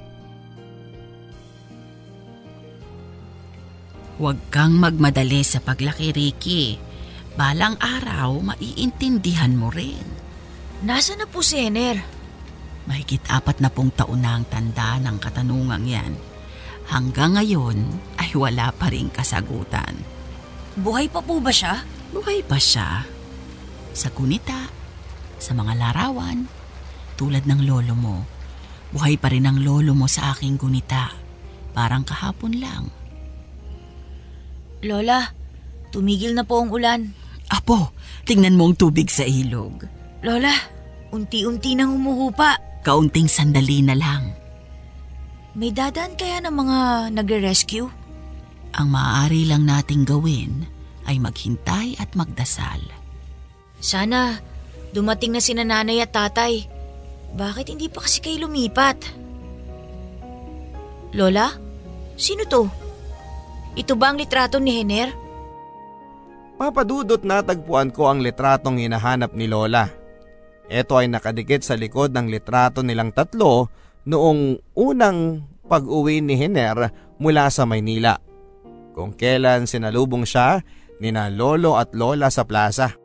[4.16, 6.80] Huwag kang magmadali sa paglaki, Ricky.
[7.36, 10.00] Balang araw, maiintindihan mo rin.
[10.80, 12.00] Nasa na po si Ener?
[12.88, 16.12] Mahigit apat na pong taon na ang tanda ng katanungang yan.
[16.88, 17.76] Hanggang ngayon
[18.16, 20.00] ay wala pa rin kasagutan.
[20.80, 21.84] Buhay pa po ba siya?
[22.08, 23.04] Buhay pa siya.
[23.92, 24.72] Sa kunita,
[25.36, 26.48] sa mga larawan,
[27.20, 28.16] tulad ng lolo mo.
[28.96, 31.12] Buhay pa rin ang lolo mo sa aking gunita.
[31.76, 32.88] Parang kahapon lang.
[34.84, 35.32] Lola,
[35.94, 37.00] tumigil na po ang ulan.
[37.48, 37.94] Apo,
[38.28, 39.86] tingnan mo ang tubig sa ilog.
[40.20, 40.52] Lola,
[41.14, 42.82] unti-unti nang humuhupa.
[42.82, 44.34] Kaunting sandali na lang.
[45.56, 46.78] May dadaan kaya ng mga
[47.16, 47.88] nagre-rescue?
[48.76, 50.68] Ang maaari lang nating gawin
[51.08, 52.82] ay maghintay at magdasal.
[53.80, 54.36] Sana
[54.92, 56.68] dumating na si nanay at tatay.
[57.32, 59.00] Bakit hindi pa kasi kayo lumipat?
[61.16, 61.48] Lola?
[62.20, 62.68] Sino to?
[63.76, 65.12] Ito ba ang litrato ni Hener?
[66.56, 69.84] Papadudot natagpuan ko ang litratong hinahanap ni Lola.
[70.66, 73.68] Ito ay nakadikit sa likod ng litrato nilang tatlo
[74.08, 78.16] noong unang pag-uwi ni Hener mula sa Maynila.
[78.96, 80.64] Kung kailan sinalubong siya
[81.04, 82.96] ni na lolo at lola sa plaza.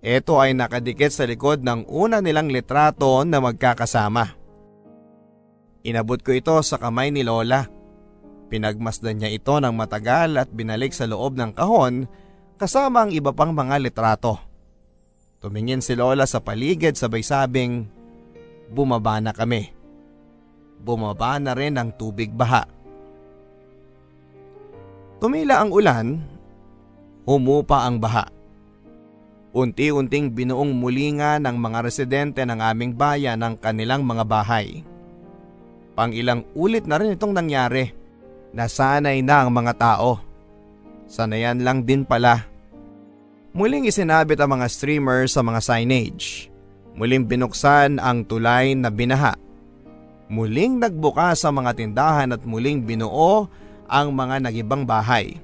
[0.00, 4.24] Ito ay nakadikit sa likod ng una nilang litrato na magkakasama.
[5.84, 7.73] Inabot ko ito sa kamay ni lola.
[8.52, 12.04] Pinagmasdan niya ito ng matagal at binalik sa loob ng kahon
[12.60, 14.38] kasama ang iba pang mga litrato.
[15.44, 17.84] Tumingin si Lola sa paligid sabay sabing,
[18.72, 19.72] bumaba na kami.
[20.80, 22.64] Bumaba na rin ang tubig baha.
[25.20, 26.20] Tumila ang ulan,
[27.24, 28.28] humupa ang baha.
[29.54, 34.82] Unti-unting binuong muli ng mga residente ng aming bayan ang kanilang mga bahay.
[35.94, 38.03] Pang ilang ulit na rin itong nangyari.
[38.54, 40.22] Nasanay na ang mga tao.
[41.10, 42.46] Sanayan lang din pala.
[43.50, 46.54] Muling isinabit ang mga streamers sa mga signage.
[46.94, 49.34] Muling binuksan ang tulay na binaha.
[50.30, 53.50] Muling nagbukas ang mga tindahan at muling binuo
[53.90, 55.34] ang mga nagibang bahay.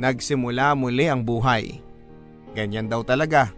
[0.00, 1.84] Nagsimula muli ang buhay.
[2.56, 3.52] Ganyan daw talaga.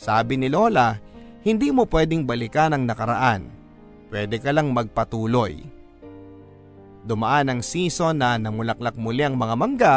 [0.00, 0.96] Sabi ni Lola,
[1.44, 3.44] hindi mo pwedeng balikan ang nakaraan.
[4.08, 5.83] Pwede ka lang magpatuloy.
[7.04, 9.96] Dumaan ang season na namulaklak muli ang mga mangga.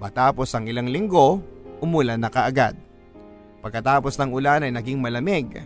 [0.00, 1.44] Matapos ang ilang linggo,
[1.84, 2.72] umulan na kaagad.
[3.60, 5.62] Pagkatapos ng ulan ay naging malamig.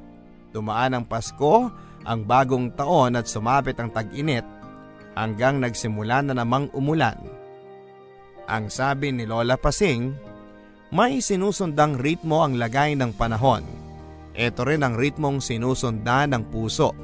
[0.50, 1.70] Dumaan ang Pasko,
[2.02, 4.44] ang bagong taon at sumapit ang tag-init
[5.16, 7.16] hanggang nagsimula na namang umulan.
[8.46, 10.14] Ang sabi ni Lola Pasing,
[10.94, 13.66] may sinusundang ritmo ang lagay ng panahon.
[14.36, 16.94] Ito rin ang ritmong sinusundan ng puso.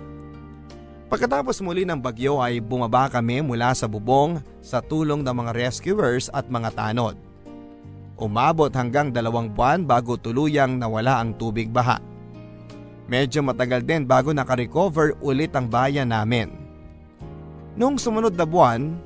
[1.12, 6.32] Pagkatapos muli ng bagyo ay bumaba kami mula sa bubong sa tulong ng mga rescuers
[6.32, 7.20] at mga tanod.
[8.16, 12.00] Umabot hanggang dalawang buwan bago tuluyang nawala ang tubig baha.
[13.12, 16.48] Medyo matagal din bago nakarecover ulit ang bayan namin.
[17.76, 18.96] Noong sumunod na buwan,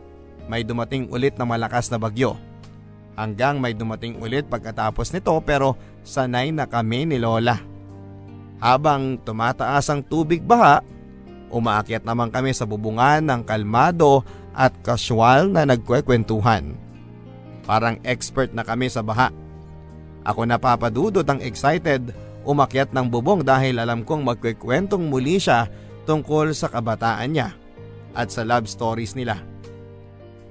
[0.46, 2.38] may dumating ulit na malakas na bagyo.
[3.18, 5.74] Hanggang may dumating ulit pagkatapos nito pero
[6.06, 7.58] sanay na kami ni Lola.
[8.62, 10.86] Habang tumataas ang tubig baha,
[11.56, 14.20] umaakyat naman kami sa bubungan ng kalmado
[14.52, 16.76] at kasywal na nagkwekwentuhan.
[17.64, 19.32] Parang expert na kami sa baha.
[20.22, 22.12] Ako napapadudod ang excited
[22.46, 25.66] umakyat ng bubong dahil alam kong magkikwentong muli siya
[26.06, 27.48] tungkol sa kabataan niya
[28.14, 29.42] at sa love stories nila.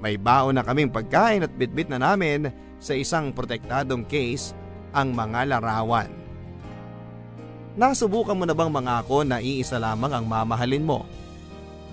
[0.04, 2.52] May baon na kaming pagkain at bitbit na namin
[2.84, 4.52] sa isang protektadong case
[4.92, 6.25] ang mga larawan.
[7.76, 11.04] Nasubukan mo na bang mga ako na iisa lamang ang mamahalin mo?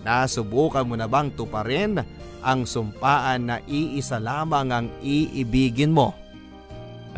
[0.06, 1.98] Nasubukan mo na bang tuparin
[2.38, 6.14] ang sumpaan na iisa lamang ang iibigin mo.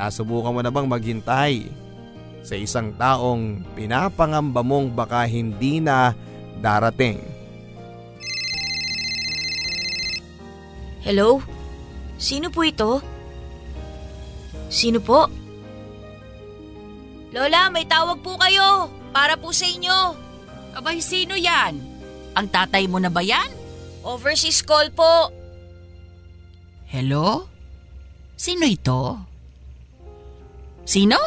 [0.00, 1.68] Nasubukan mo na bang maghintay
[2.40, 6.16] sa isang taong pinapangamba mong baka hindi na
[6.64, 7.20] darating?
[11.04, 11.44] Hello?
[12.16, 13.04] Sino po ito?
[14.72, 15.43] Sino po?
[17.34, 18.86] Lola, may tawag po kayo.
[19.10, 20.14] Para po sa inyo.
[20.78, 21.74] Abay, sino yan?
[22.38, 23.50] Ang tatay mo na ba yan?
[24.06, 25.34] Overseas call po.
[26.86, 27.50] Hello?
[28.38, 29.18] Sino ito?
[30.86, 31.18] Sino?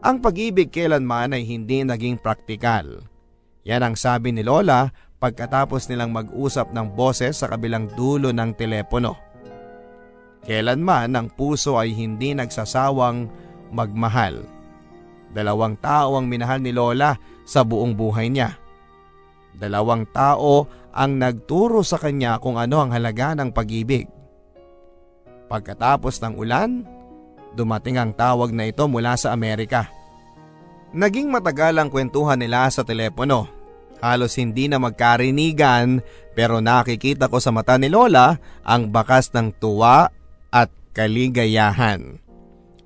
[0.00, 3.04] Ang pag-ibig kailanman ay hindi naging praktikal.
[3.68, 4.88] Yan ang sabi ni Lola
[5.20, 9.20] pagkatapos nilang mag-usap ng boses sa kabilang dulo ng telepono.
[10.48, 14.44] Kailanman ang puso ay hindi nagsasawang magmahal.
[15.32, 17.16] Dalawang tao ang minahal ni Lola
[17.48, 18.60] sa buong buhay niya.
[19.56, 24.08] Dalawang tao ang nagturo sa kanya kung ano ang halaga ng pag-ibig.
[25.48, 26.70] Pagkatapos ng ulan,
[27.56, 29.88] dumating ang tawag na ito mula sa Amerika.
[30.92, 33.48] Naging matagal ang kwentuhan nila sa telepono.
[34.04, 36.04] Halos hindi na magkarinigan
[36.36, 40.10] pero nakikita ko sa mata ni Lola ang bakas ng tuwa
[40.52, 42.21] at kaligayahan.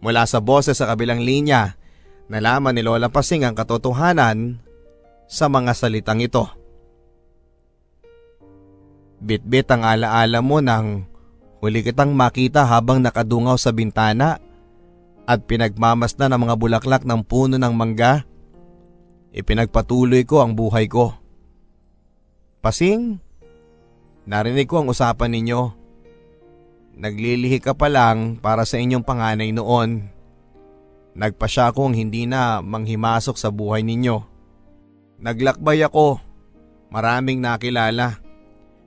[0.07, 1.75] Mula sa boses sa kabilang linya,
[2.31, 4.63] nalaman ni Lola Pasing ang katotohanan
[5.27, 6.47] sa mga salitang ito.
[9.19, 11.11] Bitbit ang alaala mo nang
[11.59, 14.39] huli kitang makita habang nakadungaw sa bintana
[15.27, 18.23] at pinagmamasdan ng mga bulaklak ng puno ng mangga.
[19.35, 21.19] Ipinagpatuloy ko ang buhay ko.
[22.63, 23.27] Pasing,
[24.27, 25.86] Narinig ko ang usapan ninyo.
[26.97, 30.09] Naglilihi ka pa lang para sa inyong panganay noon.
[31.13, 34.17] Nagpa siya kong hindi na manghimasok sa buhay ninyo.
[35.21, 36.21] Naglakbay ako.
[36.89, 38.21] Maraming nakilala.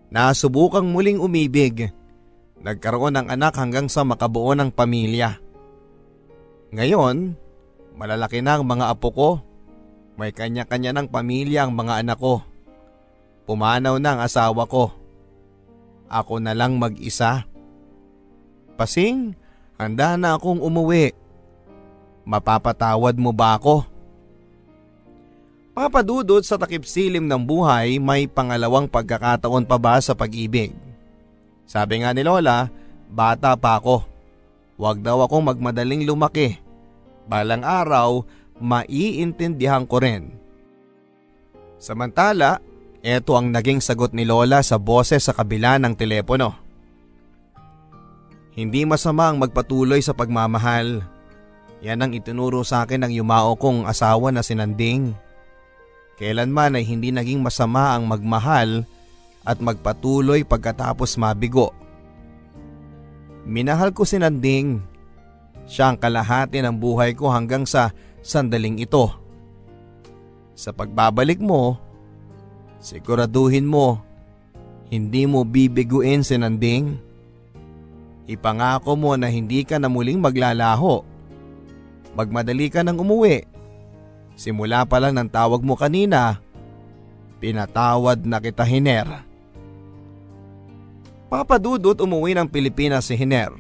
[0.10, 1.94] Nasubukang muling umibig.
[2.66, 5.38] Nagkaroon ng anak hanggang sa makabuo ng pamilya.
[6.74, 7.38] Ngayon,
[7.94, 9.30] malalaki na ang mga apo ko.
[10.18, 12.42] May kanya-kanya ng pamilya ang mga anak ko.
[13.46, 14.94] Pumanaw na ang asawa ko.
[16.10, 17.46] Ako na lang mag-isa.
[18.80, 19.36] Pasing,
[19.76, 21.12] handa na akong umuwi.
[22.24, 23.84] Mapapatawad mo ba ako?
[25.76, 30.72] Papadudot sa takip silim ng buhay, may pangalawang pagkakataon pa ba sa pag-ibig?
[31.68, 32.72] Sabi nga ni Lola,
[33.12, 34.08] bata pa ako.
[34.80, 36.56] Huwag daw akong magmadaling lumaki.
[37.28, 38.24] Balang araw,
[38.64, 40.40] maiintindihan ko rin.
[41.84, 42.64] Samantala,
[43.04, 46.69] eto ang naging sagot ni Lola sa boses sa kabila ng telepono.
[48.60, 51.00] Hindi masama ang magpatuloy sa pagmamahal.
[51.80, 55.16] Yan ang itinuro sa akin ng yumao kong asawa na sinanding.
[56.20, 58.84] Kailanman ay hindi naging masama ang magmahal
[59.48, 61.72] at magpatuloy pagkatapos mabigo.
[63.48, 64.84] Minahal ko si Nanding.
[65.64, 69.08] Siya ang kalahati ng buhay ko hanggang sa sandaling ito.
[70.52, 71.80] Sa pagbabalik mo,
[72.84, 74.04] siguraduhin mo,
[74.92, 77.09] hindi mo bibiguin si Nanding.
[78.30, 81.02] Ipangako mo na hindi ka na muling maglalaho.
[82.14, 83.50] Magmadali ka nang umuwi
[84.40, 86.40] Simula pa lang ng tawag mo kanina,
[87.44, 89.28] pinatawad na kita Hiner.
[91.28, 93.52] Papadudot umuwi ng Pilipinas si Hiner.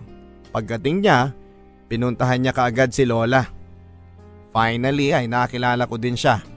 [0.56, 1.36] Pagdating niya,
[1.92, 3.44] pinuntahan niya kaagad si Lola.
[4.56, 6.48] Finally ay nakilala ko din siya.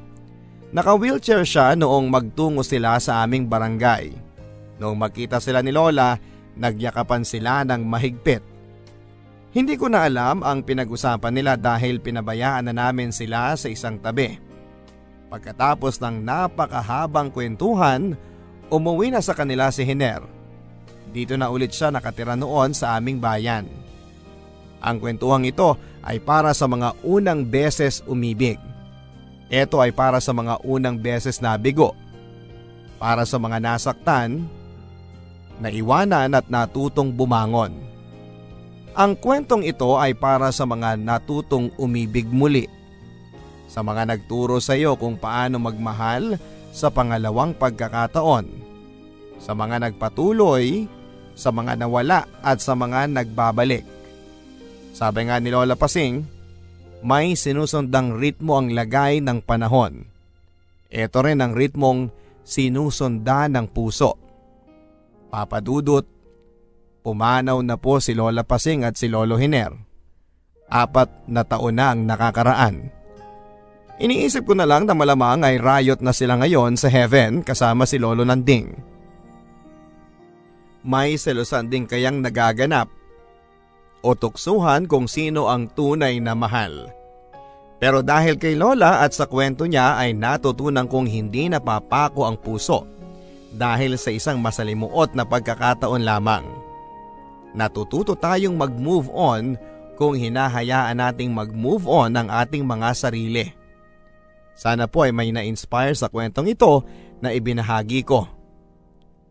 [0.71, 4.15] Naka-wheelchair siya noong magtungo sila sa aming barangay.
[4.79, 6.15] Noong magkita sila ni Lola,
[6.57, 8.43] nagyakapan sila ng mahigpit.
[9.53, 14.41] Hindi ko na alam ang pinag-usapan nila dahil pinabayaan na namin sila sa isang tabi.
[15.29, 18.17] Pagkatapos ng napakahabang kwentuhan,
[18.73, 20.25] umuwi na sa kanila si Hiner.
[21.13, 23.69] Dito na ulit siya nakatira noon sa aming bayan.
[24.81, 28.57] Ang kwentuhang ito ay para sa mga unang beses umibig.
[29.53, 31.93] Ito ay para sa mga unang beses na bigo.
[32.97, 34.49] Para sa mga nasaktan,
[35.61, 37.75] naiwanan at natutong bumangon.
[38.93, 42.69] Ang kwentong ito ay para sa mga natutong umibig muli.
[43.69, 46.37] Sa mga nagturo sa iyo kung paano magmahal
[46.77, 48.47] sa pangalawang pagkakataon.
[49.41, 50.85] Sa mga nagpatuloy,
[51.33, 53.85] sa mga nawala at sa mga nagbabalik.
[54.93, 56.21] Sabi nga ni Lola Pasing,
[57.03, 60.05] may sinusundang ritmo ang lagay ng panahon.
[60.93, 62.13] Ito rin ang ritmong
[62.45, 64.22] sinusunda ng puso.
[65.33, 66.05] Papadudot
[67.03, 69.75] Pumanaw na po si Lola Pasing at si Lolo Hiner.
[70.71, 72.93] Apat na taon na ang nakakaraan.
[73.99, 77.99] Iniisip ko na lang na malamang ay riot na sila ngayon sa heaven kasama si
[77.99, 78.77] Lolo Nanding.
[80.87, 82.87] May selosan din kayang nagaganap
[84.05, 86.87] o tuksuhan kung sino ang tunay na mahal.
[87.83, 92.87] Pero dahil kay Lola at sa kwento niya ay natutunan kong hindi napapako ang puso
[93.53, 96.45] dahil sa isang masalimuot na pagkakataon lamang
[97.53, 99.61] natututo tayong mag-move on
[99.95, 103.47] kung hinahayaan nating mag-move on ang ating mga sarili.
[104.57, 106.85] Sana po ay may na-inspire sa kwentong ito
[107.21, 108.29] na ibinahagi ko.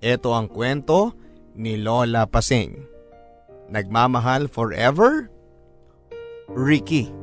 [0.01, 1.13] Ito ang kwento
[1.53, 2.77] ni Lola Pasing.
[3.69, 5.29] Nagmamahal forever?
[6.49, 7.20] Ricky.